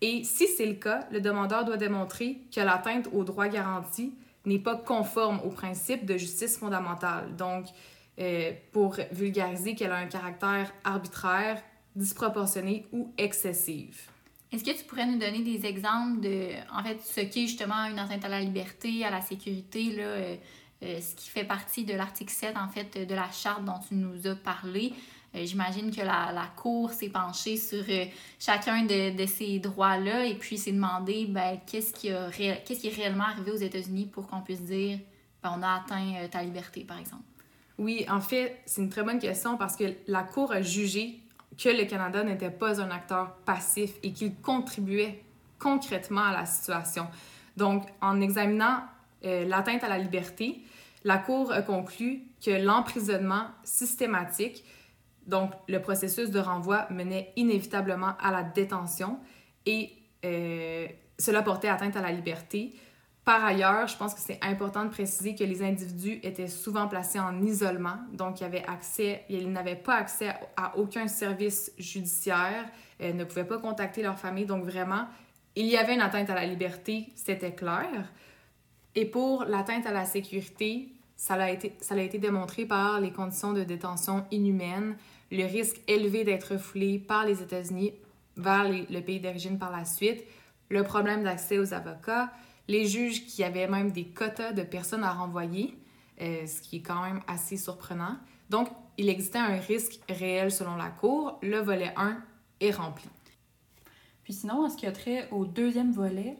Et 0.00 0.24
si 0.24 0.46
c'est 0.46 0.66
le 0.66 0.74
cas, 0.74 1.06
le 1.10 1.20
demandeur 1.20 1.64
doit 1.64 1.76
démontrer 1.76 2.38
que 2.54 2.60
l'atteinte 2.60 3.08
aux 3.12 3.24
droits 3.24 3.48
garantis 3.48 4.14
n'est 4.46 4.58
pas 4.58 4.76
conforme 4.76 5.40
au 5.44 5.50
principe 5.50 6.06
de 6.06 6.16
justice 6.16 6.56
fondamentale. 6.56 7.36
Donc, 7.36 7.66
euh, 8.18 8.52
pour 8.72 8.96
vulgariser 9.12 9.74
qu'elle 9.74 9.92
a 9.92 9.96
un 9.96 10.06
caractère 10.06 10.72
arbitraire, 10.84 11.62
disproportionné 11.94 12.86
ou 12.92 13.12
excessif. 13.18 14.08
Est-ce 14.52 14.64
que 14.64 14.76
tu 14.76 14.84
pourrais 14.84 15.06
nous 15.06 15.18
donner 15.18 15.42
des 15.42 15.64
exemples 15.66 16.20
de, 16.20 16.50
en 16.72 16.82
fait, 16.82 17.00
ce 17.02 17.20
qu'est 17.20 17.46
justement 17.46 17.84
une 17.86 17.98
atteinte 17.98 18.24
à 18.24 18.28
la 18.28 18.40
liberté, 18.40 19.04
à 19.04 19.10
la 19.10 19.20
sécurité, 19.20 19.92
là, 19.92 20.02
euh, 20.02 20.36
euh, 20.82 21.00
ce 21.00 21.14
qui 21.14 21.28
fait 21.28 21.44
partie 21.44 21.84
de 21.84 21.94
l'article 21.94 22.32
7, 22.32 22.56
en 22.56 22.68
fait, 22.68 23.06
de 23.06 23.14
la 23.14 23.30
charte 23.30 23.64
dont 23.64 23.78
tu 23.86 23.94
nous 23.94 24.26
as 24.26 24.34
parlé? 24.34 24.92
Euh, 25.34 25.44
j'imagine 25.44 25.94
que 25.94 26.00
la, 26.00 26.32
la, 26.32 26.46
Cour 26.56 26.92
s'est 26.92 27.08
penchée 27.08 27.56
sur 27.56 27.84
euh, 27.88 28.04
chacun 28.38 28.82
de, 28.82 29.16
de, 29.16 29.26
ces 29.26 29.60
droits-là 29.60 30.24
et 30.24 30.34
puis 30.34 30.58
s'est 30.58 30.72
demandé 30.72 31.26
ben, 31.28 31.58
qu'est-ce 31.66 31.92
qui, 31.92 32.08
qu'est-ce 32.64 32.80
qui 32.80 32.88
est 32.88 32.94
réellement 32.94 33.24
arrivé 33.24 33.52
aux 33.52 33.56
États-Unis 33.56 34.06
pour 34.06 34.26
qu'on 34.26 34.40
puisse 34.40 34.62
dire 34.62 34.98
ben, 35.42 35.54
on 35.56 35.62
a 35.62 35.76
atteint 35.76 36.26
ta 36.30 36.42
liberté, 36.42 36.84
par 36.84 36.98
exemple? 36.98 37.22
Oui, 37.78 38.04
en 38.10 38.20
fait, 38.20 38.60
c'est 38.66 38.82
une 38.82 38.90
très 38.90 39.02
bonne 39.02 39.20
question 39.20 39.56
parce 39.56 39.76
que 39.76 39.84
la 40.06 40.22
Cour 40.22 40.52
a 40.52 40.62
jugé 40.62 41.20
que 41.56 41.68
le 41.68 41.84
Canada 41.84 42.24
n'était 42.24 42.50
pas 42.50 42.80
un 42.80 42.90
acteur 42.90 43.36
passif 43.46 43.92
et 44.02 44.12
qu'il 44.12 44.34
contribuait 44.36 45.22
concrètement 45.58 46.24
à 46.24 46.32
la 46.32 46.46
situation. 46.46 47.06
Donc, 47.56 47.86
en 48.00 48.20
examinant 48.20 48.80
l'atteinte 49.22 49.84
à 49.84 49.88
la 49.88 49.98
liberté, 49.98 50.62
la 51.04 51.18
Cour 51.18 51.52
a 51.52 51.62
conclu 51.62 52.22
que 52.44 52.50
l'emprisonnement 52.50 53.46
systématique, 53.64 54.64
donc 55.30 55.52
le 55.68 55.80
processus 55.80 56.30
de 56.30 56.38
renvoi, 56.38 56.86
menait 56.90 57.32
inévitablement 57.36 58.12
à 58.20 58.30
la 58.30 58.42
détention 58.42 59.18
et 59.64 59.92
euh, 60.24 60.86
cela 61.18 61.42
portait 61.42 61.68
atteinte 61.68 61.96
à 61.96 62.02
la 62.02 62.12
liberté. 62.12 62.74
Par 63.24 63.44
ailleurs, 63.44 63.86
je 63.86 63.96
pense 63.96 64.14
que 64.14 64.20
c'est 64.20 64.40
important 64.42 64.84
de 64.84 64.90
préciser 64.90 65.34
que 65.34 65.44
les 65.44 65.62
individus 65.62 66.20
étaient 66.22 66.48
souvent 66.48 66.88
placés 66.88 67.20
en 67.20 67.42
isolement, 67.42 67.98
donc 68.12 68.40
ils, 68.40 68.44
avaient 68.44 68.64
n'avaient 69.46 69.76
pas 69.76 69.94
accès 69.94 70.34
à 70.56 70.76
aucun 70.76 71.06
service 71.06 71.72
judiciaire, 71.78 72.64
euh, 73.00 73.12
ne 73.12 73.24
pouvaient 73.24 73.44
pas 73.44 73.58
contacter 73.58 74.02
leur 74.02 74.18
famille, 74.18 74.46
donc 74.46 74.64
vraiment, 74.64 75.06
il 75.54 75.66
y 75.66 75.76
avait 75.76 75.94
une 75.94 76.00
atteinte 76.00 76.30
à 76.30 76.34
la 76.34 76.46
liberté, 76.46 77.08
c'était 77.14 77.54
clair. 77.54 78.10
Et 78.94 79.04
pour 79.04 79.44
l'atteinte 79.44 79.86
à 79.86 79.92
la 79.92 80.06
sécurité, 80.06 80.88
ça 81.20 81.34
a, 81.34 81.50
été, 81.50 81.76
ça 81.80 81.94
a 81.94 81.98
été 81.98 82.18
démontré 82.18 82.64
par 82.64 82.98
les 82.98 83.12
conditions 83.12 83.52
de 83.52 83.62
détention 83.62 84.24
inhumaines, 84.30 84.96
le 85.30 85.44
risque 85.44 85.80
élevé 85.86 86.24
d'être 86.24 86.52
refoulé 86.52 86.98
par 86.98 87.24
les 87.24 87.42
États-Unis 87.42 87.92
vers 88.36 88.68
le 88.68 89.00
pays 89.00 89.20
d'origine 89.20 89.58
par 89.58 89.70
la 89.70 89.84
suite, 89.84 90.24
le 90.68 90.82
problème 90.82 91.24
d'accès 91.24 91.58
aux 91.58 91.74
avocats, 91.74 92.32
les 92.68 92.86
juges 92.86 93.26
qui 93.26 93.42
avaient 93.42 93.68
même 93.68 93.90
des 93.90 94.06
quotas 94.06 94.52
de 94.52 94.62
personnes 94.62 95.04
à 95.04 95.12
renvoyer, 95.12 95.76
euh, 96.20 96.46
ce 96.46 96.60
qui 96.60 96.76
est 96.76 96.82
quand 96.82 97.02
même 97.02 97.20
assez 97.26 97.56
surprenant. 97.56 98.16
Donc, 98.48 98.68
il 98.96 99.08
existait 99.08 99.38
un 99.38 99.56
risque 99.56 100.00
réel 100.08 100.50
selon 100.52 100.76
la 100.76 100.90
Cour. 100.90 101.38
Le 101.42 101.58
volet 101.58 101.92
1 101.96 102.22
est 102.60 102.70
rempli. 102.70 103.08
Puis 104.22 104.34
sinon, 104.34 104.64
en 104.64 104.68
ce 104.68 104.76
qui 104.76 104.86
a 104.86 104.92
trait 104.92 105.28
au 105.30 105.44
deuxième 105.44 105.92
volet, 105.92 106.36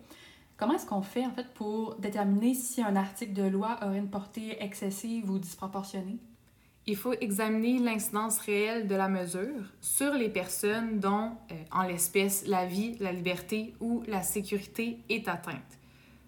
Comment 0.61 0.75
est-ce 0.75 0.85
qu'on 0.85 1.01
fait 1.01 1.25
en 1.25 1.31
fait 1.31 1.47
pour 1.55 1.95
déterminer 1.95 2.53
si 2.53 2.83
un 2.83 2.95
article 2.95 3.33
de 3.33 3.45
loi 3.45 3.79
aurait 3.81 3.97
une 3.97 4.11
portée 4.11 4.63
excessive 4.63 5.31
ou 5.31 5.39
disproportionnée? 5.39 6.19
Il 6.87 6.97
faut 6.97 7.13
examiner 7.21 7.79
l'incidence 7.79 8.39
réelle 8.39 8.87
de 8.87 8.95
la 8.95 9.09
mesure 9.09 9.65
sur 9.81 10.15
les 10.15 10.31
personnes 10.31 10.99
dont, 10.99 11.33
euh, 11.53 11.55
en 11.71 11.83
l'espèce, 11.83 12.47
la 12.47 12.65
vie, 12.67 12.97
la 13.01 13.13
liberté 13.13 13.75
ou 13.81 14.03
la 14.09 14.23
sécurité 14.23 14.99
est 15.09 15.29
atteinte. 15.29 15.79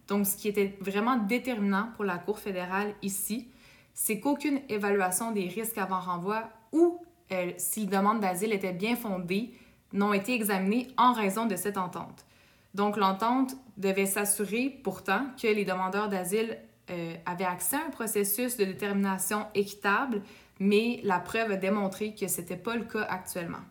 Donc, 0.08 0.26
ce 0.26 0.36
qui 0.36 0.48
était 0.48 0.76
vraiment 0.80 1.16
déterminant 1.16 1.88
pour 1.96 2.04
la 2.04 2.18
Cour 2.18 2.38
fédérale 2.38 2.94
ici, 3.02 3.48
c'est 3.94 4.20
qu'aucune 4.20 4.60
évaluation 4.68 5.32
des 5.32 5.48
risques 5.48 5.78
avant 5.78 6.00
renvoi 6.00 6.50
ou 6.72 6.98
euh, 7.32 7.52
si 7.56 7.86
la 7.86 7.98
demande 7.98 8.20
d'asile 8.20 8.52
était 8.52 8.72
bien 8.72 8.94
fondée 8.94 9.54
n'ont 9.92 10.12
été 10.12 10.34
examinées 10.34 10.88
en 10.96 11.12
raison 11.12 11.46
de 11.46 11.56
cette 11.56 11.78
entente. 11.78 12.26
Donc, 12.74 12.96
l'entente 12.96 13.54
devait 13.78 14.06
s'assurer 14.06 14.70
pourtant 14.82 15.26
que 15.40 15.46
les 15.46 15.64
demandeurs 15.64 16.08
d'asile 16.08 16.58
euh, 16.90 17.14
avaient 17.26 17.44
accès 17.44 17.76
à 17.76 17.86
un 17.86 17.90
processus 17.90 18.56
de 18.56 18.64
détermination 18.64 19.46
équitable, 19.54 20.20
mais 20.58 21.00
la 21.04 21.20
preuve 21.20 21.52
a 21.52 21.56
démontré 21.56 22.14
que 22.14 22.26
ce 22.26 22.40
n'était 22.40 22.56
pas 22.56 22.74
le 22.74 22.84
cas 22.84 23.02
actuellement. 23.02 23.62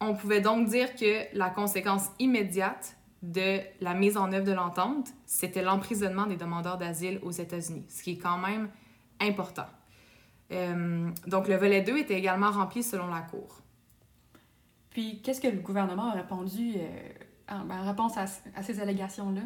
On 0.00 0.14
pouvait 0.14 0.42
donc 0.42 0.68
dire 0.68 0.94
que 0.94 1.34
la 1.36 1.48
conséquence 1.48 2.10
immédiate 2.18 2.96
de 3.22 3.60
la 3.80 3.94
mise 3.94 4.18
en 4.18 4.32
œuvre 4.32 4.44
de 4.44 4.52
l'entente, 4.52 5.08
c'était 5.24 5.62
l'emprisonnement 5.62 6.26
des 6.26 6.36
demandeurs 6.36 6.76
d'asile 6.76 7.18
aux 7.22 7.30
États-Unis, 7.30 7.86
ce 7.88 8.02
qui 8.02 8.12
est 8.12 8.18
quand 8.18 8.38
même 8.38 8.68
important. 9.20 9.66
Euh, 10.52 11.10
donc, 11.26 11.48
le 11.48 11.56
volet 11.56 11.80
2 11.80 11.96
était 11.96 12.18
également 12.18 12.50
rempli 12.50 12.82
selon 12.82 13.08
la 13.08 13.22
Cour. 13.22 13.62
Puis, 14.90 15.20
qu'est-ce 15.22 15.40
que 15.40 15.48
le 15.48 15.60
gouvernement 15.60 16.10
a 16.10 16.12
répondu 16.12 16.74
euh, 16.76 17.08
en, 17.48 17.86
réponse 17.86 18.16
à 18.18 18.62
ces 18.62 18.80
allégations-là? 18.80 19.42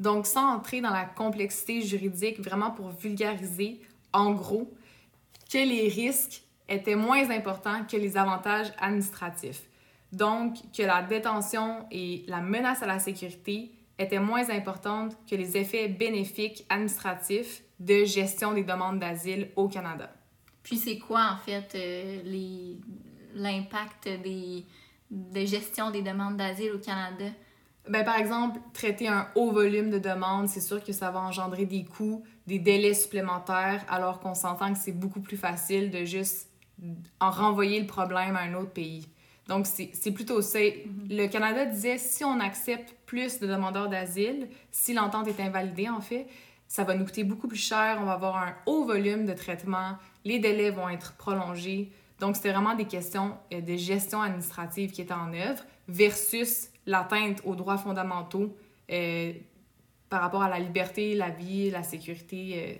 Donc, 0.00 0.26
sans 0.26 0.54
entrer 0.54 0.80
dans 0.80 0.90
la 0.90 1.04
complexité 1.04 1.82
juridique, 1.82 2.40
vraiment 2.40 2.70
pour 2.70 2.90
vulgariser, 2.90 3.80
en 4.12 4.32
gros, 4.32 4.72
que 5.50 5.58
les 5.58 5.88
risques 5.88 6.42
étaient 6.68 6.96
moins 6.96 7.30
importants 7.30 7.84
que 7.84 7.96
les 7.96 8.16
avantages 8.16 8.72
administratifs. 8.78 9.62
Donc, 10.12 10.56
que 10.76 10.82
la 10.82 11.02
détention 11.02 11.86
et 11.90 12.24
la 12.28 12.40
menace 12.40 12.82
à 12.82 12.86
la 12.86 12.98
sécurité 12.98 13.70
étaient 13.98 14.18
moins 14.18 14.50
importantes 14.50 15.16
que 15.28 15.36
les 15.36 15.56
effets 15.56 15.88
bénéfiques 15.88 16.64
administratifs 16.68 17.62
de 17.78 18.04
gestion 18.04 18.52
des 18.52 18.64
demandes 18.64 18.98
d'asile 18.98 19.50
au 19.56 19.68
Canada. 19.68 20.12
Puis 20.62 20.76
c'est 20.76 20.98
quoi 20.98 21.30
en 21.32 21.36
fait 21.36 21.74
euh, 21.74 22.74
l'impact 23.34 24.08
des 24.22 24.64
de 25.10 25.44
gestion 25.44 25.90
des 25.90 26.02
demandes 26.02 26.36
d'asile 26.36 26.72
au 26.72 26.78
Canada? 26.78 27.26
Ben, 27.88 28.02
par 28.02 28.16
exemple, 28.16 28.60
traiter 28.72 29.08
un 29.08 29.28
haut 29.34 29.50
volume 29.50 29.90
de 29.90 29.98
demandes, 29.98 30.48
c'est 30.48 30.60
sûr 30.60 30.82
que 30.82 30.92
ça 30.92 31.10
va 31.10 31.20
engendrer 31.20 31.66
des 31.66 31.84
coûts, 31.84 32.24
des 32.46 32.58
délais 32.58 32.94
supplémentaires, 32.94 33.84
alors 33.88 34.20
qu'on 34.20 34.34
s'entend 34.34 34.72
que 34.72 34.78
c'est 34.78 34.92
beaucoup 34.92 35.20
plus 35.20 35.36
facile 35.36 35.90
de 35.90 36.04
juste 36.04 36.48
en 37.20 37.30
renvoyer 37.30 37.78
le 37.80 37.86
problème 37.86 38.36
à 38.36 38.40
un 38.40 38.54
autre 38.54 38.72
pays. 38.72 39.06
Donc, 39.48 39.66
c'est 39.66 40.10
plutôt 40.12 40.40
ça. 40.40 40.58
Le 41.10 41.26
Canada 41.26 41.66
disait, 41.66 41.98
si 41.98 42.24
on 42.24 42.40
accepte 42.40 42.94
plus 43.04 43.38
de 43.40 43.46
demandeurs 43.46 43.90
d'asile, 43.90 44.48
si 44.70 44.94
l'entente 44.94 45.28
est 45.28 45.40
invalidée, 45.40 45.90
en 45.90 46.00
fait, 46.00 46.26
ça 46.66 46.84
va 46.84 46.94
nous 46.94 47.04
coûter 47.04 47.24
beaucoup 47.24 47.48
plus 47.48 47.58
cher, 47.58 47.98
on 48.00 48.06
va 48.06 48.12
avoir 48.12 48.36
un 48.38 48.54
haut 48.64 48.84
volume 48.84 49.26
de 49.26 49.34
traitement, 49.34 49.98
les 50.24 50.38
délais 50.38 50.70
vont 50.70 50.88
être 50.88 51.12
prolongés. 51.16 51.92
Donc, 52.20 52.36
c'était 52.36 52.52
vraiment 52.52 52.74
des 52.74 52.86
questions 52.86 53.36
euh, 53.52 53.60
de 53.60 53.76
gestion 53.76 54.22
administrative 54.22 54.90
qui 54.92 55.02
étaient 55.02 55.12
en 55.12 55.32
œuvre 55.34 55.62
versus 55.88 56.70
l'atteinte 56.86 57.40
aux 57.44 57.54
droits 57.54 57.78
fondamentaux 57.78 58.56
euh, 58.90 59.32
par 60.08 60.20
rapport 60.20 60.42
à 60.42 60.48
la 60.48 60.58
liberté, 60.58 61.14
la 61.14 61.30
vie, 61.30 61.70
la 61.70 61.82
sécurité. 61.82 62.54
euh. 62.54 62.74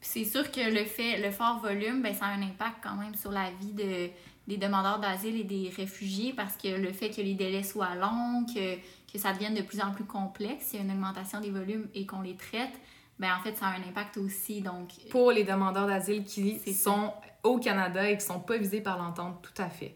C'est 0.00 0.24
sûr 0.24 0.50
que 0.50 0.60
le 0.60 0.84
fait, 0.84 1.18
le 1.18 1.30
fort 1.30 1.60
volume, 1.60 2.02
ben, 2.02 2.14
ça 2.14 2.26
a 2.26 2.28
un 2.30 2.42
impact 2.42 2.76
quand 2.82 2.96
même 2.96 3.14
sur 3.14 3.30
la 3.30 3.50
vie 3.60 3.72
de, 3.72 4.10
des 4.46 4.56
demandeurs 4.56 4.98
d'asile 4.98 5.40
et 5.40 5.44
des 5.44 5.70
réfugiés 5.74 6.32
parce 6.34 6.56
que 6.56 6.68
le 6.68 6.92
fait 6.92 7.10
que 7.10 7.20
les 7.22 7.34
délais 7.34 7.62
soient 7.62 7.94
longs, 7.94 8.44
que, 8.46 8.76
que 9.10 9.18
ça 9.18 9.32
devienne 9.32 9.54
de 9.54 9.62
plus 9.62 9.80
en 9.80 9.92
plus 9.92 10.04
complexe, 10.04 10.72
il 10.72 10.76
y 10.76 10.78
a 10.80 10.84
une 10.84 10.90
augmentation 10.90 11.40
des 11.40 11.50
volumes 11.50 11.88
et 11.94 12.06
qu'on 12.06 12.20
les 12.20 12.36
traite, 12.36 12.72
ben 13.18 13.30
en 13.38 13.42
fait, 13.42 13.56
ça 13.56 13.66
a 13.66 13.70
un 13.70 13.88
impact 13.88 14.18
aussi. 14.18 14.60
Donc, 14.60 14.88
pour 15.10 15.30
les 15.32 15.44
demandeurs 15.44 15.86
d'asile 15.86 16.24
qui 16.24 16.58
ça. 16.58 16.90
sont 16.90 17.12
au 17.42 17.58
Canada 17.58 18.10
et 18.10 18.18
qui 18.18 18.24
sont 18.24 18.40
pas 18.40 18.56
visés 18.56 18.80
par 18.80 18.98
l'entente, 18.98 19.40
tout 19.42 19.62
à 19.62 19.68
fait. 19.68 19.94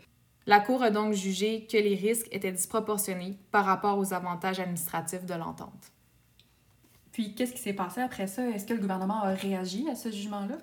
La 0.49 0.61
Cour 0.61 0.83
a 0.83 0.88
donc 0.88 1.12
jugé 1.12 1.67
que 1.71 1.76
les 1.76 1.95
risques 1.95 2.26
étaient 2.33 2.50
disproportionnés 2.50 3.37
par 3.50 3.67
rapport 3.67 3.99
aux 3.99 4.14
avantages 4.14 4.59
administratifs 4.61 5.26
de 5.26 5.35
l'entente. 5.35 5.93
Puis, 7.12 7.35
qu'est-ce 7.35 7.52
qui 7.52 7.61
s'est 7.61 7.75
passé 7.75 8.00
après 8.00 8.26
ça? 8.26 8.49
Est-ce 8.49 8.64
que 8.64 8.73
le 8.73 8.81
gouvernement 8.81 9.23
a 9.23 9.35
réagi 9.35 9.87
à 9.90 9.95
ce 9.95 10.11
jugement-là? 10.11 10.57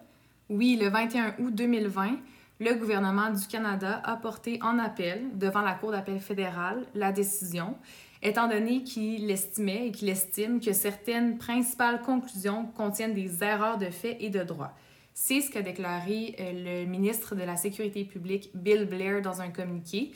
Oui, 0.50 0.76
le 0.82 0.90
21 0.90 1.36
août 1.38 1.54
2020, 1.54 2.18
le 2.62 2.74
gouvernement 2.74 3.30
du 3.30 3.46
Canada 3.46 4.02
a 4.04 4.16
porté 4.16 4.58
en 4.64 4.80
appel 4.80 5.22
devant 5.36 5.62
la 5.62 5.76
Cour 5.76 5.92
d'appel 5.92 6.20
fédérale 6.20 6.88
la 6.96 7.12
décision, 7.12 7.78
étant 8.24 8.48
donné 8.48 8.82
qu'il 8.82 9.30
estimait 9.30 9.90
et 9.90 9.92
qu'il 9.92 10.10
estime 10.10 10.62
que 10.62 10.74
certaines 10.74 11.38
principales 11.38 12.02
conclusions 12.02 12.66
contiennent 12.76 13.14
des 13.14 13.44
erreurs 13.44 13.78
de 13.78 13.92
fait 13.92 14.18
et 14.20 14.32
de 14.32 14.42
droit. 14.42 14.74
C'est 15.18 15.40
ce 15.42 15.50
qu'a 15.50 15.62
déclaré 15.62 16.36
euh, 16.40 16.84
le 16.84 16.88
ministre 16.88 17.36
de 17.36 17.42
la 17.42 17.56
Sécurité 17.56 18.04
publique, 18.04 18.52
Bill 18.54 18.86
Blair, 18.86 19.22
dans 19.22 19.42
un 19.42 19.50
communiqué, 19.50 20.12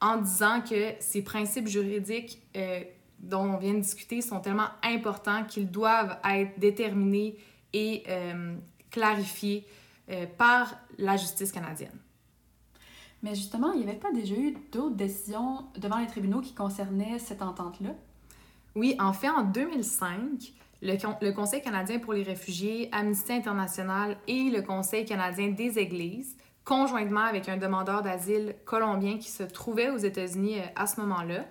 en 0.00 0.18
disant 0.18 0.60
que 0.62 0.92
ces 1.00 1.22
principes 1.22 1.66
juridiques 1.66 2.40
euh, 2.56 2.80
dont 3.18 3.54
on 3.54 3.56
vient 3.56 3.74
de 3.74 3.80
discuter 3.80 4.20
sont 4.20 4.40
tellement 4.40 4.68
importants 4.82 5.44
qu'ils 5.44 5.70
doivent 5.70 6.18
être 6.24 6.58
déterminés 6.58 7.36
et 7.72 8.04
euh, 8.08 8.54
clarifiés 8.90 9.66
euh, 10.10 10.26
par 10.38 10.78
la 10.98 11.16
justice 11.16 11.50
canadienne. 11.50 11.98
Mais 13.22 13.34
justement, 13.34 13.72
il 13.72 13.80
n'y 13.80 13.88
avait 13.88 13.98
pas 13.98 14.12
déjà 14.12 14.36
eu 14.36 14.54
d'autres 14.70 14.94
décisions 14.94 15.64
devant 15.78 15.98
les 15.98 16.06
tribunaux 16.06 16.40
qui 16.40 16.54
concernaient 16.54 17.18
cette 17.18 17.42
entente-là? 17.42 17.90
Oui, 18.76 18.94
en 19.00 19.12
fait, 19.12 19.30
en 19.30 19.42
2005, 19.42 20.52
le, 20.82 20.96
Con- 21.00 21.16
le 21.20 21.32
Conseil 21.32 21.62
canadien 21.62 21.98
pour 21.98 22.12
les 22.12 22.22
réfugiés, 22.22 22.88
Amnesty 22.92 23.32
International 23.32 24.16
et 24.28 24.50
le 24.50 24.62
Conseil 24.62 25.04
canadien 25.04 25.48
des 25.48 25.78
Églises, 25.78 26.36
conjointement 26.64 27.20
avec 27.24 27.48
un 27.48 27.56
demandeur 27.56 28.02
d'asile 28.02 28.54
colombien 28.64 29.18
qui 29.18 29.30
se 29.30 29.42
trouvait 29.42 29.90
aux 29.90 29.98
États-Unis 29.98 30.58
euh, 30.58 30.64
à 30.76 30.86
ce 30.86 31.00
moment-là, 31.00 31.44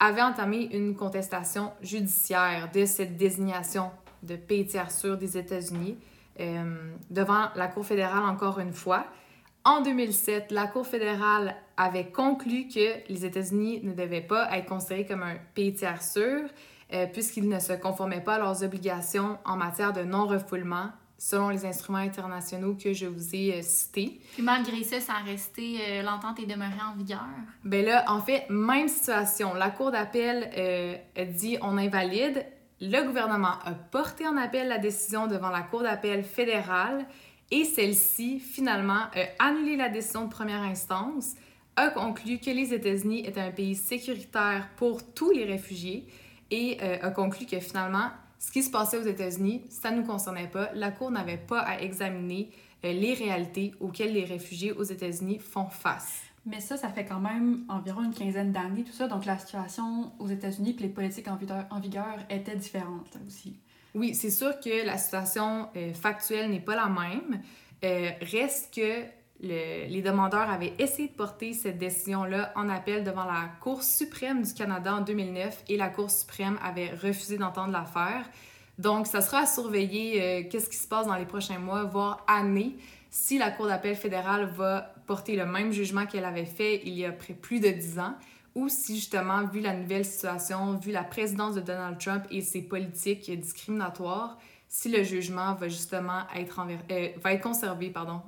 avaient 0.00 0.22
entamé 0.22 0.68
une 0.72 0.96
contestation 0.96 1.72
judiciaire 1.82 2.70
de 2.72 2.84
cette 2.84 3.16
désignation 3.16 3.90
de 4.22 4.36
pays 4.36 4.66
tiers 4.66 4.90
sûr 4.90 5.16
des 5.16 5.36
États-Unis 5.38 5.96
euh, 6.40 6.92
devant 7.10 7.48
la 7.54 7.68
Cour 7.68 7.86
fédérale 7.86 8.24
encore 8.24 8.58
une 8.58 8.72
fois. 8.72 9.06
En 9.64 9.80
2007, 9.80 10.50
la 10.50 10.66
Cour 10.66 10.86
fédérale 10.86 11.56
avait 11.76 12.10
conclu 12.10 12.68
que 12.68 13.08
les 13.08 13.24
États-Unis 13.24 13.80
ne 13.82 13.92
devaient 13.92 14.20
pas 14.20 14.54
être 14.56 14.66
considérés 14.66 15.06
comme 15.06 15.22
un 15.22 15.36
pays 15.54 15.72
tiers 15.72 16.02
sûr 16.02 16.40
euh, 16.92 17.06
puisqu'ils 17.06 17.48
ne 17.48 17.58
se 17.58 17.72
conformaient 17.72 18.22
pas 18.22 18.34
à 18.34 18.38
leurs 18.38 18.62
obligations 18.62 19.38
en 19.44 19.56
matière 19.56 19.92
de 19.92 20.02
non-refoulement 20.02 20.90
selon 21.18 21.48
les 21.48 21.64
instruments 21.64 21.98
internationaux 21.98 22.74
que 22.74 22.92
je 22.92 23.06
vous 23.06 23.34
ai 23.34 23.54
euh, 23.54 23.62
cités. 23.62 24.20
puis 24.34 24.42
malgré 24.42 24.82
ça, 24.82 25.00
ça 25.00 25.14
a 25.14 25.22
resté, 25.22 25.78
euh, 25.80 26.02
l'entente 26.02 26.38
est 26.40 26.46
demeurée 26.46 26.72
en 26.86 26.96
vigueur. 26.96 27.24
Ben 27.64 27.84
là, 27.84 28.04
en 28.08 28.20
fait, 28.20 28.46
même 28.50 28.88
situation. 28.88 29.54
La 29.54 29.70
Cour 29.70 29.90
d'appel 29.90 30.50
euh, 30.56 30.96
dit 31.32 31.56
on 31.62 31.78
invalide. 31.78 32.44
Le 32.80 33.06
gouvernement 33.06 33.58
a 33.64 33.72
porté 33.72 34.26
en 34.26 34.36
appel 34.36 34.68
la 34.68 34.78
décision 34.78 35.26
devant 35.26 35.48
la 35.48 35.62
Cour 35.62 35.82
d'appel 35.82 36.24
fédérale 36.24 37.06
et 37.50 37.64
celle-ci, 37.64 38.40
finalement, 38.40 39.04
a 39.14 39.44
annulé 39.46 39.76
la 39.76 39.88
décision 39.88 40.24
de 40.24 40.30
première 40.30 40.62
instance, 40.62 41.34
a 41.76 41.88
conclu 41.88 42.38
que 42.38 42.50
les 42.50 42.74
États-Unis 42.74 43.24
étaient 43.26 43.40
un 43.40 43.52
pays 43.52 43.76
sécuritaire 43.76 44.68
pour 44.76 45.14
tous 45.14 45.30
les 45.30 45.44
réfugiés 45.44 46.06
et 46.50 46.78
euh, 46.82 46.98
a 47.02 47.10
conclu 47.10 47.46
que 47.46 47.58
finalement, 47.60 48.10
ce 48.38 48.50
qui 48.50 48.62
se 48.62 48.70
passait 48.70 48.98
aux 48.98 49.06
États-Unis, 49.06 49.62
ça 49.68 49.90
ne 49.90 49.98
nous 49.98 50.06
concernait 50.06 50.48
pas. 50.48 50.70
La 50.74 50.90
Cour 50.90 51.10
n'avait 51.10 51.38
pas 51.38 51.60
à 51.60 51.80
examiner 51.80 52.50
euh, 52.84 52.92
les 52.92 53.14
réalités 53.14 53.72
auxquelles 53.80 54.12
les 54.12 54.24
réfugiés 54.24 54.72
aux 54.72 54.82
États-Unis 54.82 55.38
font 55.38 55.66
face. 55.66 56.22
Mais 56.46 56.60
ça, 56.60 56.76
ça 56.76 56.90
fait 56.90 57.06
quand 57.06 57.20
même 57.20 57.64
environ 57.68 58.04
une 58.04 58.12
quinzaine 58.12 58.52
d'années, 58.52 58.84
tout 58.84 58.92
ça. 58.92 59.08
Donc, 59.08 59.24
la 59.24 59.38
situation 59.38 60.12
aux 60.18 60.28
États-Unis 60.28 60.74
puis 60.74 60.84
les 60.84 60.90
politiques 60.92 61.28
en 61.28 61.36
vigueur, 61.36 61.64
en 61.70 61.80
vigueur 61.80 62.18
étaient 62.28 62.56
différentes 62.56 63.14
là, 63.14 63.20
aussi. 63.26 63.56
Oui, 63.94 64.14
c'est 64.14 64.30
sûr 64.30 64.60
que 64.60 64.84
la 64.84 64.98
situation 64.98 65.68
euh, 65.76 65.94
factuelle 65.94 66.50
n'est 66.50 66.60
pas 66.60 66.76
la 66.76 66.88
même. 66.88 67.40
Reste 67.82 68.74
que 68.74 69.04
le- 69.42 69.86
les 69.88 70.02
demandeurs 70.02 70.48
avaient 70.50 70.72
essayé 70.78 71.08
de 71.08 71.14
porter 71.14 71.52
cette 71.52 71.78
décision-là 71.78 72.52
en 72.56 72.68
appel 72.68 73.04
devant 73.04 73.24
la 73.24 73.50
Cour 73.60 73.82
suprême 73.82 74.42
du 74.42 74.54
Canada 74.54 74.94
en 74.96 75.00
2009 75.00 75.64
et 75.68 75.76
la 75.76 75.88
Cour 75.88 76.10
suprême 76.10 76.58
avait 76.62 76.90
refusé 76.90 77.36
d'entendre 77.38 77.72
l'affaire. 77.72 78.24
Donc, 78.78 79.06
ça 79.06 79.20
sera 79.20 79.40
à 79.40 79.46
surveiller 79.46 80.22
euh, 80.22 80.48
qu'est-ce 80.50 80.68
qui 80.68 80.76
se 80.76 80.88
passe 80.88 81.06
dans 81.06 81.14
les 81.16 81.26
prochains 81.26 81.58
mois, 81.58 81.84
voire 81.84 82.24
années, 82.26 82.76
si 83.10 83.38
la 83.38 83.50
Cour 83.50 83.66
d'appel 83.66 83.94
fédérale 83.94 84.46
va 84.46 84.92
porter 85.06 85.36
le 85.36 85.46
même 85.46 85.70
jugement 85.72 86.06
qu'elle 86.06 86.24
avait 86.24 86.44
fait 86.46 86.80
il 86.84 86.94
y 86.94 87.04
a 87.04 87.12
près 87.12 87.34
plus 87.34 87.60
de 87.60 87.68
10 87.68 87.98
ans, 88.00 88.14
ou 88.56 88.68
si 88.68 88.96
justement, 88.96 89.44
vu 89.46 89.60
la 89.60 89.74
nouvelle 89.74 90.04
situation, 90.04 90.76
vu 90.78 90.90
la 90.92 91.04
présidence 91.04 91.54
de 91.56 91.60
Donald 91.60 91.98
Trump 91.98 92.24
et 92.30 92.40
ses 92.40 92.62
politiques 92.62 93.30
discriminatoires, 93.40 94.38
si 94.68 94.88
le 94.88 95.02
jugement 95.04 95.54
va 95.54 95.68
justement 95.68 96.22
être, 96.34 96.60
euh, 96.90 97.08
va 97.22 97.32
être 97.32 97.42
conservé, 97.42 97.90
pardon. 97.90 98.22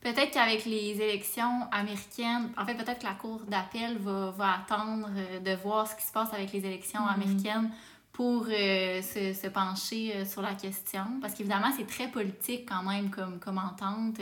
Peut-être 0.00 0.30
qu'avec 0.30 0.64
les 0.64 0.92
élections 1.00 1.62
américaines, 1.72 2.50
en 2.56 2.64
fait, 2.64 2.74
peut-être 2.74 3.00
que 3.00 3.06
la 3.06 3.14
Cour 3.14 3.40
d'appel 3.48 3.98
va, 3.98 4.30
va 4.30 4.54
attendre 4.60 5.08
euh, 5.16 5.40
de 5.40 5.54
voir 5.60 5.86
ce 5.88 5.96
qui 5.96 6.06
se 6.06 6.12
passe 6.12 6.32
avec 6.32 6.52
les 6.52 6.64
élections 6.64 7.00
Mhm. 7.02 7.08
américaines 7.22 7.70
pour 8.12 8.46
euh, 8.48 9.02
se, 9.02 9.32
se 9.32 9.48
pencher 9.48 10.12
euh, 10.14 10.24
sur 10.24 10.40
la 10.42 10.54
question. 10.54 11.04
Parce 11.20 11.34
qu'évidemment, 11.34 11.72
c'est 11.76 11.86
très 11.86 12.08
politique 12.08 12.68
quand 12.68 12.82
même 12.84 13.10
comme, 13.10 13.38
comme 13.40 13.58
entente. 13.58 14.20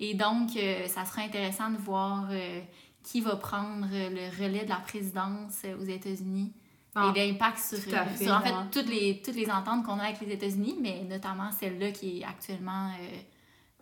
Et 0.00 0.14
donc, 0.14 0.50
euh, 0.56 0.86
ça 0.86 1.04
sera 1.06 1.22
intéressant 1.22 1.70
de 1.70 1.78
voir 1.78 2.26
euh, 2.30 2.60
qui 3.02 3.20
va 3.22 3.36
prendre 3.36 3.86
le 3.90 4.28
relais 4.42 4.64
de 4.64 4.68
la 4.68 4.76
présidence 4.76 5.64
aux 5.80 5.84
États-Unis. 5.84 6.52
Ah, 6.94 7.12
et 7.14 7.28
l'impact 7.30 7.58
sur, 7.58 7.78
fait, 7.78 8.24
sur, 8.24 8.34
en 8.34 8.40
fait 8.40 8.52
toutes 8.72 8.88
les, 8.88 9.22
toutes 9.24 9.36
les 9.36 9.50
ententes 9.50 9.84
qu'on 9.84 9.98
a 9.98 10.04
avec 10.04 10.20
les 10.20 10.32
États-Unis, 10.32 10.76
mais 10.80 11.02
notamment 11.08 11.50
celle-là 11.52 11.92
qui 11.92 12.20
est 12.20 12.24
actuellement 12.24 12.90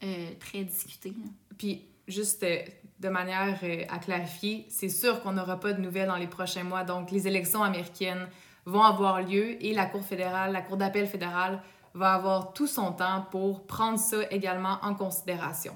euh, 0.02 0.30
très 0.38 0.62
discutée. 0.62 1.10
là. 1.10 1.30
Puis, 1.56 1.82
juste 2.06 2.42
euh, 2.42 2.58
de 3.00 3.08
manière 3.08 3.58
euh, 3.62 3.84
à 3.88 3.98
clarifier, 3.98 4.66
c'est 4.68 4.90
sûr 4.90 5.22
qu'on 5.22 5.32
n'aura 5.32 5.58
pas 5.58 5.72
de 5.72 5.80
nouvelles 5.80 6.08
dans 6.08 6.16
les 6.16 6.26
prochains 6.26 6.64
mois. 6.64 6.84
Donc, 6.84 7.10
les 7.10 7.26
élections 7.26 7.62
américaines 7.62 8.28
vont 8.66 8.82
avoir 8.82 9.22
lieu 9.22 9.62
et 9.64 9.72
la 9.72 9.86
Cour 9.86 10.04
fédérale, 10.04 10.52
la 10.52 10.60
Cour 10.60 10.76
d'appel 10.76 11.06
fédérale 11.06 11.62
va 11.94 12.12
avoir 12.12 12.52
tout 12.52 12.66
son 12.66 12.92
temps 12.92 13.26
pour 13.30 13.66
prendre 13.66 13.98
ça 13.98 14.18
également 14.30 14.78
en 14.82 14.94
considération. 14.94 15.74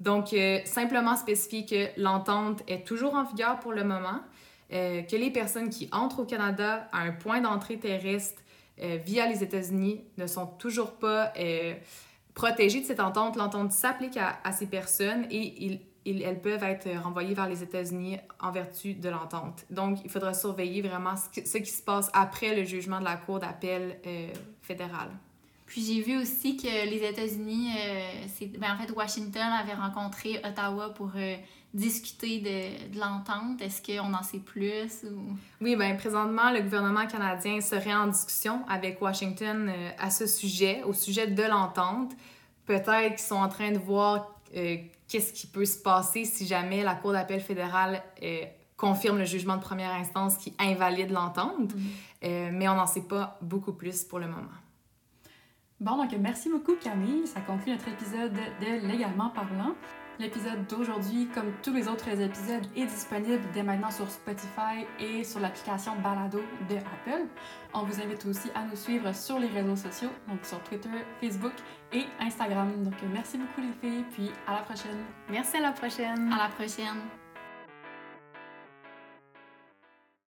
Donc, 0.00 0.34
simplement 0.64 1.16
spécifier 1.16 1.64
que 1.64 1.98
l'entente 1.98 2.62
est 2.66 2.84
toujours 2.84 3.14
en 3.14 3.22
vigueur 3.22 3.60
pour 3.60 3.72
le 3.72 3.84
moment, 3.84 4.20
que 4.68 5.16
les 5.16 5.30
personnes 5.30 5.70
qui 5.70 5.88
entrent 5.92 6.18
au 6.18 6.24
Canada 6.24 6.88
à 6.92 7.02
un 7.02 7.12
point 7.12 7.40
d'entrée 7.40 7.78
terrestre 7.78 8.42
via 8.76 9.28
les 9.28 9.44
États-Unis 9.44 10.02
ne 10.18 10.26
sont 10.26 10.46
toujours 10.46 10.94
pas 10.94 11.32
protégées 12.34 12.80
de 12.80 12.86
cette 12.86 13.00
entente. 13.00 13.36
L'entente 13.36 13.72
s'applique 13.72 14.16
à, 14.16 14.52
ces 14.52 14.66
personnes 14.66 15.26
et 15.30 15.78
ils, 16.04 16.22
elles 16.22 16.40
peuvent 16.40 16.64
être 16.64 16.88
renvoyées 17.02 17.34
vers 17.34 17.48
les 17.48 17.62
États-Unis 17.62 18.18
en 18.40 18.50
vertu 18.50 18.94
de 18.94 19.08
l'entente. 19.08 19.64
Donc, 19.70 19.98
il 20.04 20.10
faudra 20.10 20.34
surveiller 20.34 20.82
vraiment 20.82 21.14
ce, 21.16 21.44
ce, 21.44 21.58
qui 21.58 21.70
se 21.70 21.82
passe 21.82 22.10
après 22.12 22.56
le 22.56 22.64
jugement 22.64 22.98
de 22.98 23.04
la 23.04 23.16
Cour 23.16 23.38
d'appel 23.38 23.98
fédérale. 24.62 25.10
Puis 25.72 25.82
j'ai 25.82 26.02
vu 26.02 26.20
aussi 26.20 26.58
que 26.58 26.66
les 26.66 27.02
États-Unis, 27.02 27.70
euh, 27.78 28.46
ben, 28.58 28.74
en 28.74 28.76
fait, 28.76 28.92
Washington 28.92 29.50
avait 29.58 29.72
rencontré 29.72 30.38
Ottawa 30.44 30.92
pour 30.92 31.12
euh, 31.16 31.34
discuter 31.74 32.40
de, 32.40 32.92
de 32.92 33.00
l'entente? 33.00 33.60
Est-ce 33.60 33.82
qu'on 33.82 34.12
en 34.12 34.22
sait 34.22 34.38
plus? 34.38 35.04
Ou... 35.04 35.36
Oui, 35.60 35.76
bien, 35.76 35.94
présentement, 35.96 36.50
le 36.50 36.60
gouvernement 36.60 37.06
canadien 37.06 37.60
serait 37.60 37.94
en 37.94 38.08
discussion 38.08 38.62
avec 38.68 39.00
Washington 39.00 39.68
euh, 39.68 39.90
à 39.98 40.10
ce 40.10 40.26
sujet, 40.26 40.82
au 40.84 40.92
sujet 40.92 41.26
de 41.26 41.42
l'entente. 41.42 42.12
Peut-être 42.66 43.16
qu'ils 43.16 43.18
sont 43.18 43.36
en 43.36 43.48
train 43.48 43.72
de 43.72 43.78
voir 43.78 44.28
qu'est-ce 45.08 45.32
qui 45.32 45.46
peut 45.46 45.64
se 45.64 45.78
passer 45.78 46.24
si 46.24 46.46
jamais 46.46 46.82
la 46.82 46.94
Cour 46.94 47.12
d'appel 47.12 47.40
fédérale 47.40 48.02
confirme 48.76 49.18
le 49.18 49.24
jugement 49.24 49.56
de 49.56 49.62
première 49.62 49.92
instance 49.92 50.36
qui 50.36 50.54
invalide 50.58 51.10
l'entente. 51.10 51.72
Mm-hmm. 51.74 52.50
mais 52.52 52.68
on 52.68 52.74
n'en 52.74 52.86
sait 52.86 53.02
pas 53.02 53.38
beaucoup 53.40 53.72
plus 53.72 54.04
pour 54.04 54.18
le 54.18 54.26
moment. 54.26 54.58
Bon, 55.80 55.96
donc 55.96 56.12
merci 56.20 56.48
beaucoup 56.48 56.76
Camille. 56.76 57.26
Ça 57.26 57.40
conclut 57.40 57.72
notre 57.72 57.88
épisode 57.88 58.32
de 58.32 58.86
Légalement 58.86 59.30
parlant. 59.30 59.74
L'épisode 60.22 60.68
d'aujourd'hui, 60.68 61.28
comme 61.34 61.52
tous 61.64 61.72
les 61.72 61.88
autres 61.88 62.08
épisodes, 62.08 62.64
est 62.76 62.86
disponible 62.86 63.42
dès 63.52 63.64
maintenant 63.64 63.90
sur 63.90 64.08
Spotify 64.08 64.86
et 65.00 65.24
sur 65.24 65.40
l'application 65.40 65.96
Balado 65.96 66.38
de 66.70 66.76
Apple. 66.76 67.26
On 67.74 67.82
vous 67.82 68.00
invite 68.00 68.24
aussi 68.26 68.48
à 68.54 68.62
nous 68.62 68.76
suivre 68.76 69.12
sur 69.12 69.40
les 69.40 69.48
réseaux 69.48 69.74
sociaux, 69.74 70.10
donc 70.28 70.38
sur 70.44 70.62
Twitter, 70.62 70.90
Facebook 71.20 71.54
et 71.92 72.04
Instagram. 72.20 72.84
Donc 72.84 72.94
merci 73.12 73.36
beaucoup 73.36 73.62
les 73.62 73.72
filles, 73.80 74.04
puis 74.12 74.30
à 74.46 74.52
la 74.52 74.60
prochaine. 74.60 75.02
Merci 75.28 75.56
à 75.56 75.60
la 75.62 75.72
prochaine. 75.72 76.32
À 76.32 76.44
la 76.44 76.48
prochaine. 76.50 77.00